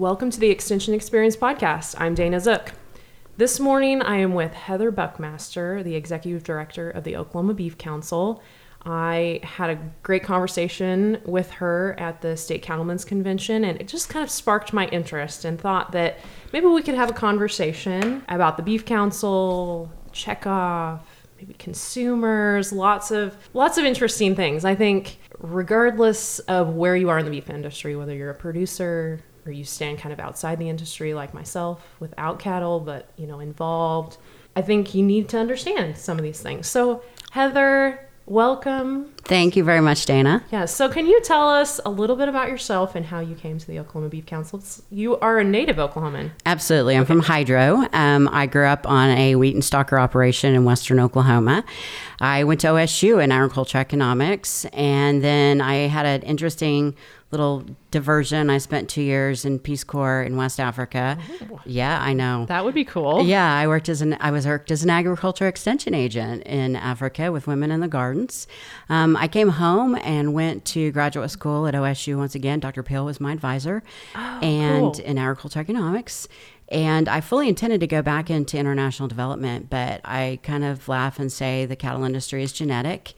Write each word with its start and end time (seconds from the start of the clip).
Welcome 0.00 0.30
to 0.30 0.40
the 0.40 0.48
Extension 0.48 0.94
Experience 0.94 1.36
Podcast. 1.36 1.94
I'm 1.98 2.14
Dana 2.14 2.40
Zook. 2.40 2.72
This 3.36 3.60
morning 3.60 4.00
I 4.00 4.16
am 4.16 4.32
with 4.32 4.54
Heather 4.54 4.90
Buckmaster, 4.90 5.82
the 5.82 5.94
Executive 5.94 6.42
Director 6.42 6.88
of 6.88 7.04
the 7.04 7.16
Oklahoma 7.16 7.52
Beef 7.52 7.76
Council. 7.76 8.42
I 8.82 9.40
had 9.42 9.68
a 9.68 9.78
great 10.02 10.22
conversation 10.22 11.20
with 11.26 11.50
her 11.50 11.96
at 12.00 12.22
the 12.22 12.34
State 12.38 12.62
Cattlemen's 12.62 13.04
Convention, 13.04 13.62
and 13.62 13.78
it 13.78 13.88
just 13.88 14.08
kind 14.08 14.22
of 14.22 14.30
sparked 14.30 14.72
my 14.72 14.86
interest 14.86 15.44
and 15.44 15.60
thought 15.60 15.92
that 15.92 16.18
maybe 16.54 16.64
we 16.64 16.80
could 16.80 16.94
have 16.94 17.10
a 17.10 17.12
conversation 17.12 18.24
about 18.30 18.56
the 18.56 18.62
Beef 18.62 18.86
Council, 18.86 19.92
checkoff, 20.12 21.00
maybe 21.36 21.52
consumers, 21.58 22.72
lots 22.72 23.10
of 23.10 23.36
lots 23.52 23.76
of 23.76 23.84
interesting 23.84 24.34
things. 24.34 24.64
I 24.64 24.74
think 24.74 25.18
regardless 25.40 26.38
of 26.38 26.70
where 26.74 26.96
you 26.96 27.10
are 27.10 27.18
in 27.18 27.26
the 27.26 27.30
beef 27.30 27.50
industry, 27.50 27.96
whether 27.96 28.14
you're 28.14 28.30
a 28.30 28.34
producer 28.34 29.20
or 29.46 29.52
you 29.52 29.64
stand 29.64 29.98
kind 29.98 30.12
of 30.12 30.20
outside 30.20 30.58
the 30.58 30.68
industry 30.68 31.14
like 31.14 31.34
myself 31.34 31.86
without 31.98 32.38
cattle 32.38 32.80
but, 32.80 33.10
you 33.16 33.26
know, 33.26 33.40
involved, 33.40 34.18
I 34.56 34.62
think 34.62 34.94
you 34.94 35.02
need 35.02 35.28
to 35.30 35.38
understand 35.38 35.96
some 35.96 36.18
of 36.18 36.24
these 36.24 36.40
things. 36.40 36.66
So, 36.66 37.02
Heather, 37.30 38.08
welcome. 38.26 39.12
Thank 39.24 39.56
you 39.56 39.64
very 39.64 39.80
much, 39.80 40.06
Dana. 40.06 40.44
Yeah. 40.50 40.64
So, 40.64 40.88
can 40.88 41.06
you 41.06 41.20
tell 41.22 41.48
us 41.48 41.80
a 41.84 41.90
little 41.90 42.16
bit 42.16 42.28
about 42.28 42.48
yourself 42.48 42.94
and 42.94 43.06
how 43.06 43.20
you 43.20 43.34
came 43.34 43.58
to 43.58 43.66
the 43.66 43.78
Oklahoma 43.78 44.08
Beef 44.08 44.26
Council? 44.26 44.62
You 44.90 45.18
are 45.18 45.38
a 45.38 45.44
native 45.44 45.76
Oklahoman. 45.76 46.30
Absolutely. 46.46 46.96
I'm 46.96 47.04
from 47.04 47.20
Hydro. 47.20 47.86
Um, 47.92 48.28
I 48.32 48.46
grew 48.46 48.66
up 48.66 48.88
on 48.88 49.10
a 49.10 49.36
wheat 49.36 49.54
and 49.54 49.62
stocker 49.62 50.00
operation 50.00 50.54
in 50.54 50.64
western 50.64 50.98
Oklahoma. 50.98 51.64
I 52.20 52.44
went 52.44 52.60
to 52.60 52.68
OSU 52.68 53.22
in 53.22 53.32
agriculture 53.32 53.78
economics, 53.78 54.64
and 54.66 55.22
then 55.22 55.60
I 55.60 55.88
had 55.88 56.06
an 56.06 56.22
interesting 56.22 56.96
little 57.30 57.64
diversion. 57.90 58.50
I 58.50 58.58
spent 58.58 58.88
two 58.88 59.02
years 59.02 59.44
in 59.44 59.58
Peace 59.58 59.84
Corps 59.84 60.22
in 60.22 60.36
West 60.36 60.58
Africa. 60.58 61.16
Oh. 61.50 61.60
Yeah, 61.64 62.00
I 62.00 62.12
know. 62.12 62.46
That 62.46 62.64
would 62.64 62.74
be 62.74 62.84
cool. 62.84 63.24
Yeah, 63.24 63.56
I 63.56 63.66
worked 63.68 63.88
as 63.88 64.02
an 64.02 64.16
I 64.20 64.30
was 64.30 64.46
worked 64.46 64.70
as 64.70 64.82
an 64.82 64.90
agriculture 64.90 65.46
extension 65.46 65.94
agent 65.94 66.42
in 66.44 66.76
Africa 66.76 67.30
with 67.30 67.46
women 67.46 67.70
in 67.70 67.80
the 67.80 67.88
gardens. 67.88 68.46
Um, 68.88 69.16
I 69.16 69.28
came 69.28 69.48
home 69.48 69.96
and 70.02 70.34
went 70.34 70.64
to 70.66 70.90
graduate 70.90 71.30
school 71.30 71.66
at 71.66 71.74
OSU 71.74 72.16
once 72.16 72.34
again. 72.34 72.60
Dr. 72.60 72.82
Peel 72.82 73.04
was 73.04 73.20
my 73.20 73.32
advisor, 73.32 73.82
oh, 74.14 74.38
and 74.42 74.94
cool. 74.94 75.04
in 75.04 75.18
agriculture 75.18 75.60
economics. 75.60 76.26
And 76.70 77.08
I 77.08 77.20
fully 77.20 77.48
intended 77.48 77.80
to 77.80 77.88
go 77.88 78.00
back 78.00 78.30
into 78.30 78.56
international 78.56 79.08
development, 79.08 79.68
but 79.70 80.00
I 80.04 80.38
kind 80.44 80.62
of 80.62 80.88
laugh 80.88 81.18
and 81.18 81.30
say 81.30 81.66
the 81.66 81.74
cattle 81.74 82.04
industry 82.04 82.44
is 82.44 82.52
genetic. 82.52 83.14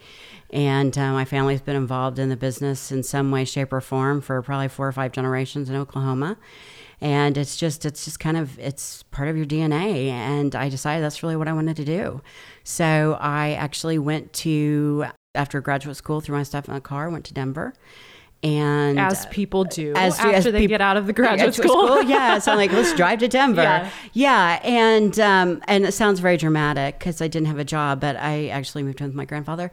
And 0.52 0.96
uh, 0.98 1.12
my 1.12 1.24
family's 1.24 1.62
been 1.62 1.76
involved 1.76 2.18
in 2.18 2.28
the 2.28 2.36
business 2.36 2.92
in 2.92 3.02
some 3.02 3.30
way, 3.30 3.44
shape, 3.44 3.72
or 3.72 3.80
form 3.80 4.20
for 4.20 4.42
probably 4.42 4.68
four 4.68 4.86
or 4.86 4.92
five 4.92 5.12
generations 5.12 5.70
in 5.70 5.76
Oklahoma. 5.76 6.36
And 7.00 7.36
it's 7.36 7.56
just, 7.56 7.84
it's 7.84 8.04
just 8.04 8.20
kind 8.20 8.36
of, 8.36 8.58
it's 8.58 9.02
part 9.04 9.28
of 9.28 9.36
your 9.36 9.46
DNA. 9.46 10.08
And 10.08 10.54
I 10.54 10.68
decided 10.68 11.02
that's 11.02 11.22
really 11.22 11.36
what 11.36 11.48
I 11.48 11.52
wanted 11.52 11.76
to 11.76 11.84
do. 11.84 12.20
So 12.64 13.16
I 13.18 13.52
actually 13.52 13.98
went 13.98 14.32
to, 14.34 15.06
after 15.34 15.60
graduate 15.60 15.96
school, 15.96 16.20
threw 16.20 16.36
my 16.36 16.42
stuff 16.42 16.68
in 16.68 16.74
a 16.74 16.80
car, 16.80 17.08
went 17.08 17.24
to 17.24 17.34
Denver 17.34 17.72
and 18.42 18.98
as 18.98 19.26
people 19.26 19.64
do 19.64 19.92
as, 19.94 20.18
after 20.18 20.32
as 20.32 20.44
they 20.44 20.66
get 20.66 20.80
out 20.80 20.96
of 20.96 21.06
the 21.06 21.12
graduate 21.12 21.54
school. 21.54 21.86
school. 21.86 22.02
yeah, 22.02 22.38
so 22.38 22.52
I'm 22.52 22.58
like, 22.58 22.72
let's 22.72 22.92
drive 22.94 23.20
to 23.20 23.28
Denver. 23.28 23.62
Yeah, 23.62 23.90
yeah 24.12 24.60
and 24.64 25.18
um, 25.20 25.62
and 25.68 25.84
it 25.84 25.92
sounds 25.92 26.18
very 26.18 26.36
dramatic 26.36 26.98
because 26.98 27.20
I 27.20 27.28
didn't 27.28 27.46
have 27.46 27.58
a 27.58 27.64
job, 27.64 28.00
but 28.00 28.16
I 28.16 28.48
actually 28.48 28.82
moved 28.82 29.00
in 29.00 29.06
with 29.06 29.14
my 29.14 29.24
grandfather, 29.24 29.70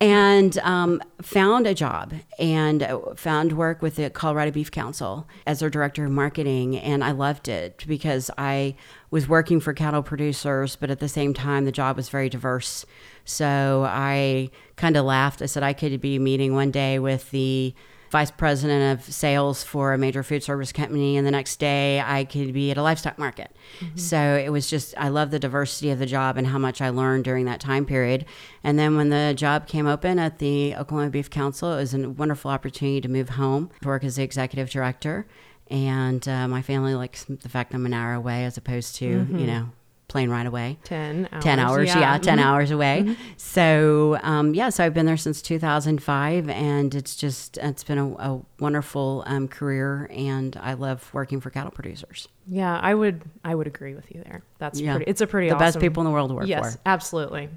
and 0.00 0.58
um, 0.58 1.02
found 1.22 1.66
a 1.66 1.74
job 1.74 2.12
and 2.38 2.86
found 3.16 3.56
work 3.56 3.80
with 3.80 3.96
the 3.96 4.10
Colorado 4.10 4.50
Beef 4.50 4.70
Council 4.70 5.26
as 5.46 5.60
their 5.60 5.70
director 5.70 6.04
of 6.04 6.10
marketing, 6.10 6.76
and 6.76 7.02
I 7.02 7.12
loved 7.12 7.48
it 7.48 7.84
because 7.86 8.30
I 8.36 8.76
was 9.10 9.28
working 9.28 9.60
for 9.60 9.72
cattle 9.72 10.02
producers, 10.02 10.76
but 10.76 10.90
at 10.90 11.00
the 11.00 11.08
same 11.08 11.32
time, 11.34 11.64
the 11.64 11.72
job 11.72 11.96
was 11.96 12.08
very 12.10 12.28
diverse. 12.28 12.84
So 13.24 13.86
I 13.88 14.50
kind 14.76 14.96
of 14.96 15.04
laughed. 15.04 15.42
I 15.42 15.46
said 15.46 15.62
I 15.62 15.72
could 15.72 16.00
be 16.00 16.18
meeting 16.18 16.54
one 16.54 16.70
day 16.70 16.98
with 16.98 17.30
the 17.30 17.74
vice 18.10 18.30
president 18.30 18.98
of 18.98 19.04
sales 19.12 19.62
for 19.62 19.92
a 19.92 19.98
major 19.98 20.22
food 20.22 20.42
service 20.42 20.72
company, 20.72 21.16
and 21.16 21.26
the 21.26 21.30
next 21.30 21.60
day 21.60 22.00
I 22.00 22.24
could 22.24 22.52
be 22.52 22.70
at 22.70 22.76
a 22.76 22.82
livestock 22.82 23.18
market. 23.18 23.54
Mm-hmm. 23.78 23.96
So 23.96 24.18
it 24.18 24.50
was 24.50 24.68
just, 24.68 24.94
I 24.98 25.08
love 25.08 25.30
the 25.30 25.38
diversity 25.38 25.90
of 25.90 25.98
the 25.98 26.06
job 26.06 26.36
and 26.36 26.48
how 26.48 26.58
much 26.58 26.80
I 26.80 26.88
learned 26.88 27.24
during 27.24 27.44
that 27.44 27.60
time 27.60 27.86
period. 27.86 28.26
And 28.64 28.78
then 28.78 28.96
when 28.96 29.10
the 29.10 29.32
job 29.36 29.68
came 29.68 29.86
open 29.86 30.18
at 30.18 30.38
the 30.38 30.74
Oklahoma 30.74 31.10
Beef 31.10 31.30
Council, 31.30 31.72
it 31.72 31.76
was 31.76 31.94
a 31.94 32.10
wonderful 32.10 32.50
opportunity 32.50 33.00
to 33.00 33.08
move 33.08 33.30
home, 33.30 33.70
to 33.82 33.88
work 33.88 34.02
as 34.02 34.16
the 34.16 34.24
executive 34.24 34.70
director. 34.70 35.26
And 35.68 36.26
uh, 36.28 36.48
my 36.48 36.62
family 36.62 36.96
likes 36.96 37.24
the 37.24 37.48
fact 37.48 37.74
I'm 37.74 37.86
an 37.86 37.94
hour 37.94 38.14
away 38.14 38.44
as 38.44 38.56
opposed 38.56 38.96
to, 38.96 39.06
mm-hmm. 39.06 39.38
you 39.38 39.46
know, 39.46 39.70
plane 40.10 40.28
ride 40.28 40.46
away. 40.46 40.76
10 40.84 41.28
hours. 41.32 41.44
10 41.44 41.58
hours, 41.58 41.88
yeah, 41.88 42.00
yeah 42.00 42.18
10 42.18 42.38
mm-hmm. 42.38 42.46
hours 42.46 42.70
away. 42.70 43.04
Mm-hmm. 43.04 43.22
So, 43.36 44.18
um, 44.22 44.54
yeah, 44.54 44.68
so 44.68 44.84
I've 44.84 44.92
been 44.92 45.06
there 45.06 45.16
since 45.16 45.40
2005 45.40 46.48
and 46.50 46.94
it's 46.94 47.14
just, 47.16 47.56
it's 47.58 47.84
been 47.84 47.98
a, 47.98 48.08
a 48.14 48.42
wonderful 48.58 49.22
um, 49.26 49.48
career 49.48 50.10
and 50.12 50.56
I 50.60 50.74
love 50.74 51.08
working 51.14 51.40
for 51.40 51.50
cattle 51.50 51.70
producers. 51.70 52.28
Yeah, 52.46 52.78
I 52.82 52.92
would, 52.92 53.22
I 53.44 53.54
would 53.54 53.68
agree 53.68 53.94
with 53.94 54.12
you 54.14 54.22
there. 54.24 54.42
That's 54.58 54.80
yeah. 54.80 54.96
pretty, 54.96 55.10
it's 55.10 55.20
a 55.20 55.26
pretty 55.26 55.48
the 55.48 55.54
awesome, 55.54 55.66
best 55.66 55.80
people 55.80 56.00
in 56.02 56.06
the 56.06 56.12
world 56.12 56.30
to 56.30 56.34
work 56.34 56.48
yes, 56.48 56.60
for. 56.60 56.66
Yes, 56.66 56.78
absolutely. 56.84 57.48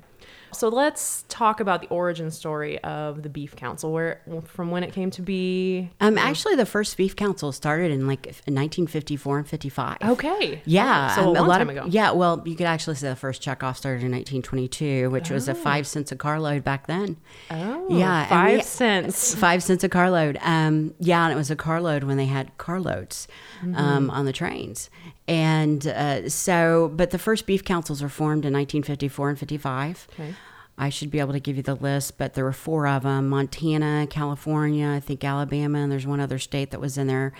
So 0.53 0.69
let's 0.69 1.25
talk 1.29 1.59
about 1.59 1.81
the 1.81 1.87
origin 1.87 2.31
story 2.31 2.79
of 2.83 3.23
the 3.23 3.29
Beef 3.29 3.55
Council, 3.55 3.91
where 3.91 4.21
from 4.45 4.71
when 4.71 4.83
it 4.83 4.93
came 4.93 5.11
to 5.11 5.21
be. 5.21 5.89
Um, 5.99 6.17
actually, 6.17 6.55
the 6.55 6.65
first 6.65 6.95
Beef 6.97 7.15
Council 7.15 7.51
started 7.51 7.91
in 7.91 8.07
like 8.07 8.25
1954 8.25 9.37
and 9.39 9.47
55. 9.47 9.97
Okay. 10.03 10.61
Yeah. 10.65 11.15
so 11.15 11.21
um, 11.21 11.27
a, 11.27 11.31
long 11.31 11.47
lot 11.47 11.57
time 11.57 11.69
of, 11.69 11.77
ago. 11.77 11.85
Yeah. 11.89 12.11
Well, 12.11 12.41
you 12.45 12.55
could 12.55 12.67
actually 12.67 12.95
say 12.95 13.09
the 13.09 13.15
first 13.15 13.41
checkoff 13.41 13.77
started 13.77 14.03
in 14.03 14.11
1922, 14.11 15.09
which 15.09 15.31
oh. 15.31 15.33
was 15.33 15.47
a 15.47 15.51
oh. 15.51 15.55
five 15.55 15.87
cents 15.87 16.11
a 16.11 16.15
carload 16.15 16.63
back 16.63 16.87
then. 16.87 17.17
Oh. 17.51 17.87
Yeah. 17.89 18.27
Five 18.27 18.57
we, 18.57 18.63
cents. 18.63 19.35
Five 19.35 19.63
cents 19.63 19.83
a 19.83 19.89
carload. 19.89 20.37
Um, 20.41 20.93
yeah, 20.99 21.23
and 21.23 21.33
it 21.33 21.35
was 21.35 21.51
a 21.51 21.55
carload 21.55 22.03
when 22.03 22.17
they 22.17 22.25
had 22.25 22.57
carloads 22.57 23.27
mm-hmm. 23.61 23.75
um, 23.75 24.09
on 24.09 24.25
the 24.25 24.33
trains. 24.33 24.89
And 25.27 25.87
uh, 25.87 26.29
so, 26.29 26.91
but 26.95 27.11
the 27.11 27.17
first 27.17 27.45
beef 27.45 27.63
councils 27.63 28.01
were 28.01 28.09
formed 28.09 28.45
in 28.45 28.53
1954 28.53 29.29
and 29.29 29.39
55. 29.39 30.07
Okay. 30.13 30.33
I 30.78 30.89
should 30.89 31.11
be 31.11 31.19
able 31.19 31.34
to 31.34 31.39
give 31.39 31.57
you 31.57 31.63
the 31.63 31.75
list, 31.75 32.17
but 32.17 32.34
there 32.34 32.44
were 32.44 32.51
four 32.51 32.88
of 32.88 33.03
them 33.03 33.29
Montana, 33.29 34.07
California, 34.09 34.88
I 34.88 35.00
think 35.00 35.23
Alabama, 35.23 35.79
and 35.79 35.91
there's 35.91 36.07
one 36.07 36.19
other 36.19 36.39
state 36.39 36.72
that 36.72 36.81
was 36.81 36.97
in 36.97 37.07
there. 37.07 37.34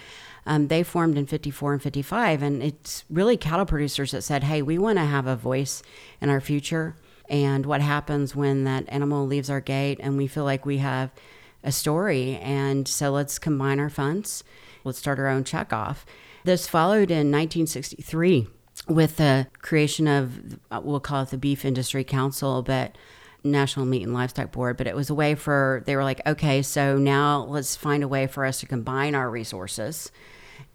Um, 0.46 0.68
they 0.68 0.84
formed 0.84 1.18
in 1.18 1.26
54 1.26 1.74
and 1.74 1.82
55. 1.82 2.42
And 2.44 2.62
it's 2.62 3.06
really 3.10 3.38
cattle 3.38 3.66
producers 3.66 4.12
that 4.12 4.24
said, 4.24 4.44
hey, 4.44 4.62
we 4.62 4.78
want 4.78 4.98
to 4.98 5.06
have 5.06 5.26
a 5.26 5.36
voice 5.36 5.82
in 6.22 6.30
our 6.30 6.42
future. 6.42 6.96
And 7.30 7.66
what 7.66 7.82
happens 7.82 8.36
when 8.36 8.66
that 8.66 8.86
animal 8.90 9.26
leaves 9.26 9.50
our 9.50 9.62
gate 9.62 10.00
and 10.02 10.18
we 10.18 10.28
feel 10.28 10.44
like 10.44 10.66
we 10.66 10.80
have 10.80 11.12
a 11.64 11.72
story. 11.72 12.36
And 12.38 12.88
so 12.88 13.12
let's 13.12 13.40
combine 13.40 13.80
our 13.80 13.90
funds. 13.90 14.44
Let's 14.84 15.00
start 15.00 15.20
our 15.20 15.30
own 15.30 15.44
checkoff. 15.44 16.00
This 16.44 16.68
followed 16.68 17.10
in 17.10 17.32
1963 17.32 18.48
with 18.90 19.16
the 19.16 19.48
creation 19.60 20.08
of, 20.08 20.60
we'll 20.84 21.00
call 21.00 21.24
it 21.24 21.30
the 21.30 21.38
Beef 21.38 21.64
Industry 21.64 22.04
Council, 22.04 22.62
but 22.62 22.98
National 23.44 23.86
Meat 23.86 24.04
and 24.04 24.14
Livestock 24.14 24.52
Board. 24.52 24.78
But 24.78 24.88
it 24.88 24.96
was 24.96 25.10
a 25.10 25.16
way 25.16 25.36
for, 25.36 25.84
they 25.86 25.96
were 25.96 26.04
like, 26.04 26.26
okay, 26.26 26.62
so 26.62 26.98
now 26.98 27.44
let's 27.44 27.76
find 27.76 28.04
a 28.04 28.08
way 28.08 28.28
for 28.28 28.46
us 28.46 28.60
to 28.62 28.66
combine 28.66 29.16
our 29.16 29.30
resources 29.30 30.12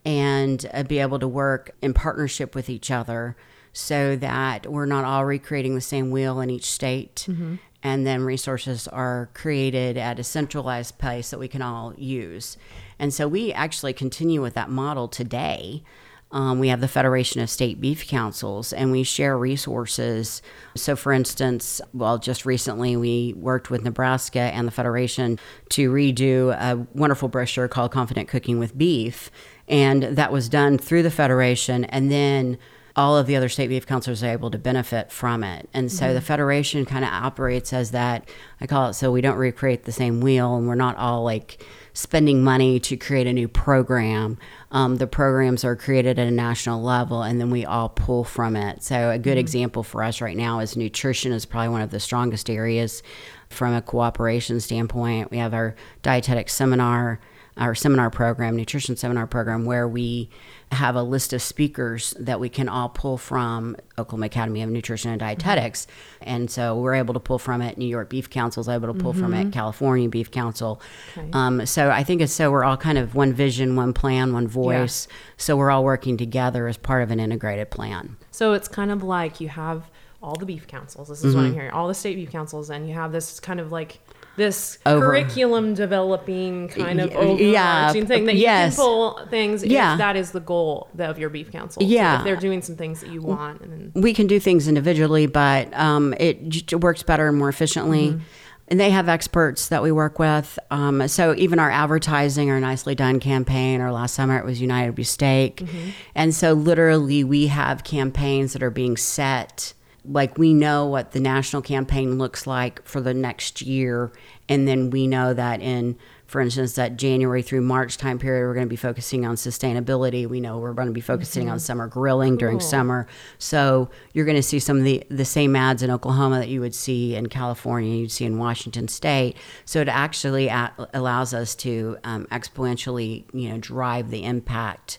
and 0.05 0.69
uh, 0.73 0.83
be 0.83 0.99
able 0.99 1.19
to 1.19 1.29
work 1.29 1.73
in 1.83 1.95
partnership 1.95 2.55
with 2.55 2.69
each 2.71 2.91
other 2.91 3.37
so 3.73 4.17
that 4.17 4.67
we're 4.67 4.87
not 4.87 5.05
all 5.05 5.25
recreating 5.25 5.75
the 5.75 5.81
same 5.81 6.11
wheel 6.11 6.41
in 6.41 6.51
each 6.51 6.71
state. 6.71 7.27
Mm-hmm. 7.29 7.57
And 7.83 8.07
then 8.07 8.25
resources 8.25 8.89
are 8.89 9.31
created 9.35 9.97
at 9.97 10.19
a 10.19 10.25
centralized 10.25 10.99
place 10.99 11.31
that 11.31 11.39
we 11.39 11.47
can 11.47 11.63
all 11.63 11.95
use. 11.97 12.57
And 12.99 13.15
so 13.15 13.29
we 13.29 13.53
actually 13.53 13.93
continue 13.93 14.43
with 14.43 14.55
that 14.55 14.69
model 14.69 15.07
today. 15.07 15.85
Um, 16.31 16.59
we 16.59 16.69
have 16.69 16.81
the 16.81 16.89
Federation 16.89 17.41
of 17.41 17.49
State 17.49 17.81
Beef 17.81 18.07
Councils 18.07 18.73
and 18.73 18.93
we 18.93 19.03
share 19.03 19.39
resources. 19.39 20.43
So, 20.77 20.95
for 20.95 21.13
instance, 21.13 21.81
well, 21.95 22.19
just 22.19 22.45
recently 22.45 22.97
we 22.97 23.35
worked 23.37 23.71
with 23.71 23.83
Nebraska 23.83 24.41
and 24.41 24.67
the 24.67 24.73
Federation 24.73 25.39
to 25.71 25.91
redo 25.91 26.53
a 26.53 26.87
wonderful 26.95 27.29
brochure 27.29 27.69
called 27.69 27.93
Confident 27.93 28.29
Cooking 28.29 28.59
with 28.59 28.77
Beef. 28.77 29.31
And 29.69 30.03
that 30.03 30.33
was 30.33 30.49
done 30.49 30.77
through 30.77 31.03
the 31.03 31.11
Federation. 31.11 31.85
And 31.87 32.11
then 32.11 32.59
all 32.99 33.17
of 33.17 33.29
the 33.29 33.37
other 33.37 33.49
state 33.49 33.69
beef 33.69 33.87
councils 33.87 34.25
are 34.25 34.33
able 34.33 34.51
to 34.51 34.59
benefit 34.59 35.13
from 35.13 35.45
it. 35.45 35.69
And 35.73 35.91
so 35.91 36.07
mm-hmm. 36.07 36.15
the 36.15 36.21
federation 36.21 36.85
kind 36.85 37.05
of 37.05 37.13
operates 37.13 37.73
as 37.73 37.93
that 37.93 38.29
I 38.61 38.67
call 38.67 38.89
it 38.89 38.95
so 38.95 39.13
we 39.13 39.21
don't 39.21 39.37
recreate 39.37 39.85
the 39.85 39.93
same 39.93 40.21
wheel 40.21 40.57
and 40.57 40.67
we're 40.67 40.75
not 40.75 40.97
all 40.97 41.23
like 41.23 41.65
spending 41.93 42.43
money 42.43 42.81
to 42.81 42.97
create 42.97 43.29
a 43.29 43.33
new 43.33 43.47
program. 43.47 44.37
Um, 44.73 44.97
the 44.97 45.07
programs 45.07 45.65
are 45.65 45.77
created 45.77 46.19
at 46.19 46.27
a 46.27 46.33
national 46.33 46.83
level 46.83 47.23
and 47.23 47.41
then 47.41 47.51
we 47.51 47.65
all 47.65 47.89
pull 47.89 48.25
from 48.25 48.57
it. 48.57 48.83
So, 48.83 49.11
a 49.11 49.19
good 49.19 49.31
mm-hmm. 49.31 49.39
example 49.39 49.85
for 49.85 50.03
us 50.03 50.21
right 50.21 50.37
now 50.37 50.59
is 50.59 50.77
nutrition 50.77 51.31
is 51.31 51.47
probably 51.47 51.69
one 51.69 51.83
of 51.83 51.91
the 51.91 52.01
strongest 52.01 52.51
areas 52.51 53.05
from 53.49 53.75
a 53.75 53.81
cooperation 53.81 54.59
standpoint. 54.59 55.31
We 55.31 55.39
have 55.39 55.55
our 55.55 55.77
dietetic 56.03 56.49
seminar 56.49 57.21
our 57.59 57.75
seminar 57.75 58.11
program, 58.11 58.57
nutrition 58.57 58.97
seminar 58.97 59.27
program, 59.27 59.65
where 59.65 59.87
we 59.89 60.31
have 60.73 60.97
a 60.97 61.03
list 61.03 61.33
of 61.33 61.41
speakers 61.41 62.15
that 62.19 62.39
we 62.41 62.49
can 62.49 62.69
all 62.69 62.89
pull 62.89 63.17
from 63.17 63.75
Oklahoma 63.99 64.27
Academy 64.27 64.63
of 64.63 64.71
Nutrition 64.71 65.11
and 65.11 65.21
Dietetics. 65.21 65.87
Mm-hmm. 65.87 66.25
And 66.29 66.51
so 66.51 66.79
we're 66.79 66.95
able 66.95 67.15
to 67.15 67.21
pull 67.21 67.39
from 67.39 67.63
it. 67.63 67.79
New 67.79 67.87
York 67.87 68.11
Beef 68.11 68.29
Council 68.29 68.61
is 68.61 68.69
able 68.69 68.93
to 68.93 68.95
pull 68.95 69.13
mm-hmm. 69.13 69.23
from 69.23 69.35
it. 69.35 69.41
Mm-hmm. 69.45 69.51
California 69.51 70.09
Beef 70.09 70.31
Council. 70.31 70.81
Okay. 71.17 71.29
Um, 71.33 71.65
so 71.67 71.91
I 71.91 72.05
think 72.05 72.21
it's 72.21 72.33
so 72.33 72.51
we're 72.51 72.65
all 72.65 72.77
kind 72.77 72.99
of 72.99 73.15
one 73.15 73.33
vision, 73.33 73.77
one 73.77 73.93
plan, 73.93 74.33
one 74.33 74.47
voice. 74.47 75.07
Yeah. 75.09 75.17
So 75.39 75.57
we're 75.57 75.71
all 75.71 75.85
working 75.85 76.17
together 76.17 76.69
as 76.69 76.77
part 76.77 77.03
of 77.03 77.11
an 77.11 77.21
integrated 77.21 77.71
plan. 77.71 78.17
So 78.31 78.53
it's 78.53 78.69
kind 78.69 78.91
of 78.91 79.03
like 79.03 79.41
you 79.41 79.49
have 79.49 79.91
all 80.23 80.35
the 80.35 80.47
beef 80.47 80.67
councils. 80.67 81.09
This 81.09 81.25
is 81.25 81.27
mm-hmm. 81.27 81.35
what 81.35 81.41
I'm 81.41 81.47
mm-hmm. 81.51 81.59
hearing. 81.59 81.71
All 81.73 81.89
the 81.89 81.95
state 81.95 82.17
beef 82.17 82.31
councils, 82.31 82.71
and 82.71 82.89
you 82.89 82.95
have 82.95 83.13
this 83.13 83.41
kind 83.41 83.61
of 83.61 83.71
like 83.71 84.01
this 84.37 84.79
Over. 84.87 85.07
curriculum 85.07 85.75
developing 85.75 86.69
kind 86.69 87.01
of 87.01 87.11
overarching 87.11 87.49
yeah, 87.49 87.93
thing 87.93 88.25
that 88.27 88.37
you 88.37 88.43
yes. 88.43 88.77
can 88.77 88.85
pull 88.85 89.27
things 89.27 89.65
yeah. 89.65 89.93
if 89.93 89.99
that 89.99 90.17
is 90.17 90.31
the 90.31 90.41
goal 90.41 90.89
of 90.99 91.19
your 91.19 91.29
beef 91.29 91.51
council. 91.51 91.83
Yeah. 91.83 92.17
So 92.17 92.21
if 92.21 92.25
they're 92.25 92.37
doing 92.37 92.63
some 92.63 92.77
things 92.77 93.01
that 93.01 93.11
you 93.11 93.21
want. 93.21 93.61
And 93.61 93.93
then... 93.95 94.03
We 94.03 94.15
can 94.15 94.29
do 94.29 94.39
things 94.39 94.69
individually, 94.69 95.27
but 95.27 95.75
um, 95.75 96.15
it 96.19 96.73
works 96.73 97.03
better 97.03 97.29
and 97.29 97.37
more 97.37 97.49
efficiently. 97.49 98.11
Mm-hmm. 98.11 98.23
And 98.71 98.79
they 98.79 98.91
have 98.91 99.09
experts 99.09 99.69
that 99.69 99.83
we 99.83 99.91
work 99.91 100.19
with. 100.19 100.59
Um, 100.71 101.09
so 101.09 101.35
even 101.35 101.59
our 101.59 101.71
advertising, 101.71 102.51
our 102.51 102.61
nicely 102.61 102.95
done 102.95 103.19
campaign, 103.19 103.81
or 103.81 103.91
last 103.91 104.15
summer 104.15 104.39
it 104.39 104.45
was 104.45 104.61
United 104.61 104.97
We 104.97 105.05
Steak. 105.05 105.57
Mm-hmm. 105.57 105.91
And 106.15 106.35
so 106.35 106.53
literally 106.53 107.25
we 107.25 107.47
have 107.47 107.83
campaigns 107.83 108.53
that 108.53 108.63
are 108.63 108.71
being 108.71 108.99
set 108.99 109.73
like 110.09 110.39
we 110.39 110.55
know 110.55 110.87
what 110.87 111.13
the 111.13 111.21
national 111.21 111.63
campaign 111.63 112.19
looks 112.19 112.47
like 112.47 112.85
for 112.87 113.01
the 113.01 113.13
next 113.13 113.63
year 113.63 114.11
and 114.49 114.67
then 114.67 114.91
we 114.91 115.07
know 115.07 115.35
that 115.35 115.61
in 115.61 115.97
for 116.27 116.41
instance 116.41 116.75
that 116.75 116.97
january 116.97 117.43
through 117.43 117.61
march 117.61 117.99
time 117.99 118.19
period 118.19 118.47
we're 118.47 118.55
going 118.55 118.67
to 118.67 118.71
be 118.71 118.77
focusing 118.77 119.27
on 119.27 119.37
sustainability 119.37 120.27
we 120.27 120.41
know 120.41 120.59
we're 120.59 120.73
going 120.73 120.89
to 120.89 120.93
be 120.93 121.01
focusing 121.01 121.45
mm-hmm. 121.45 121.53
on 121.53 121.59
summer 121.61 121.87
grilling 121.87 122.33
cool. 122.33 122.39
during 122.39 122.61
summer 122.61 123.07
so 123.39 123.89
you're 124.15 124.25
going 124.25 124.37
to 124.37 124.43
see 124.43 124.59
some 124.59 124.79
of 124.79 124.85
the, 124.85 125.03
the 125.11 125.25
same 125.25 125.55
ads 125.55 125.83
in 125.83 125.91
oklahoma 125.91 126.39
that 126.39 126.49
you 126.49 126.61
would 126.61 126.75
see 126.75 127.15
in 127.15 127.29
california 127.29 127.95
you'd 127.95 128.11
see 128.11 128.25
in 128.25 128.39
washington 128.39 128.89
state 128.89 129.37
so 129.67 129.81
it 129.81 129.89
actually 129.89 130.49
at, 130.49 130.73
allows 130.95 131.35
us 131.35 131.55
to 131.55 131.99
um, 132.05 132.27
exponentially 132.27 133.25
you 133.35 133.51
know 133.51 133.59
drive 133.59 134.11
the 134.11 134.25
impact 134.25 134.99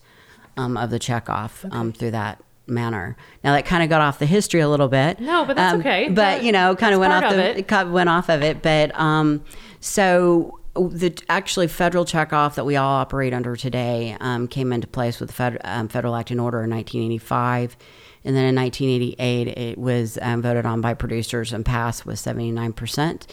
um, 0.57 0.77
of 0.77 0.89
the 0.89 0.99
checkoff 0.99 1.65
okay. 1.65 1.75
um, 1.75 1.91
through 1.91 2.11
that 2.11 2.43
manner. 2.69 3.15
Now 3.43 3.53
that 3.53 3.65
kind 3.65 3.83
of 3.83 3.89
got 3.89 4.01
off 4.01 4.19
the 4.19 4.25
history 4.25 4.59
a 4.59 4.69
little 4.69 4.87
bit. 4.87 5.19
No, 5.19 5.45
but 5.45 5.55
that's 5.55 5.73
um, 5.73 5.79
okay. 5.79 6.07
But 6.07 6.15
that, 6.15 6.43
you 6.43 6.51
know, 6.51 6.75
kind 6.75 6.93
of 6.93 6.99
went 6.99 7.13
off 7.13 7.23
of 7.23 7.37
the 7.37 7.59
it. 7.59 7.87
went 7.89 8.09
off 8.09 8.29
of 8.29 8.41
it. 8.43 8.61
But 8.61 8.97
um, 8.99 9.43
so 9.79 10.59
the 10.75 11.17
actually 11.29 11.67
federal 11.67 12.05
checkoff 12.05 12.55
that 12.55 12.65
we 12.65 12.75
all 12.75 12.95
operate 12.95 13.33
under 13.33 13.55
today 13.55 14.15
um, 14.19 14.47
came 14.47 14.71
into 14.71 14.87
place 14.87 15.19
with 15.19 15.29
the 15.29 15.33
Fed, 15.33 15.59
um, 15.63 15.87
Federal 15.87 16.15
Act 16.15 16.31
and 16.31 16.39
Order 16.39 16.63
in 16.63 16.69
1985. 16.69 17.77
And 18.25 18.35
then 18.35 18.45
in 18.45 18.55
1988, 18.55 19.47
it 19.47 19.77
was 19.77 20.17
um, 20.21 20.41
voted 20.41 20.65
on 20.65 20.81
by 20.81 20.93
producers 20.93 21.53
and 21.53 21.65
passed 21.65 22.05
with 22.05 22.19
79 22.19 22.73
percent. 22.73 23.27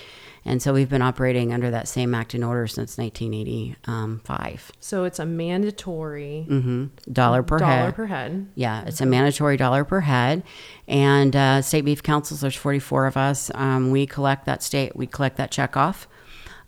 And 0.47 0.63
so 0.63 0.73
we've 0.73 0.89
been 0.89 1.03
operating 1.03 1.53
under 1.53 1.71
that 1.73 1.89
same 1.89 2.15
act 2.15 2.33
and 2.33 2.45
order 2.45 2.69
since 2.69 2.97
1985. 2.97 4.73
So 4.79 5.05
it's 5.05 5.19
a 5.19 5.27
mandatory 5.27 6.47
mm-hmm. 6.49 6.87
dollar 7.13 7.43
per 7.43 7.59
dollar 7.59 7.73
head. 7.73 7.95
per 7.97 8.07
head. 8.07 8.47
Yeah, 8.55 8.85
it's 8.87 9.01
a 9.01 9.07
mandatory 9.07 9.57
dollar 9.57 9.85
per 9.85 10.01
head. 10.01 10.45
And 10.87 11.35
uh, 11.35 11.63
state 11.63 11.85
beef 11.85 12.03
councils, 12.03 12.43
there's 12.43 12.55
44 12.55 13.07
of 13.07 13.17
us. 13.17 13.51
Um, 13.55 13.91
we 13.91 14.07
collect 14.07 14.47
that 14.47 14.63
state, 14.63 14.95
we 14.95 15.09
collect 15.09 15.37
that 15.37 15.51
check 15.51 15.77
off. 15.77 16.07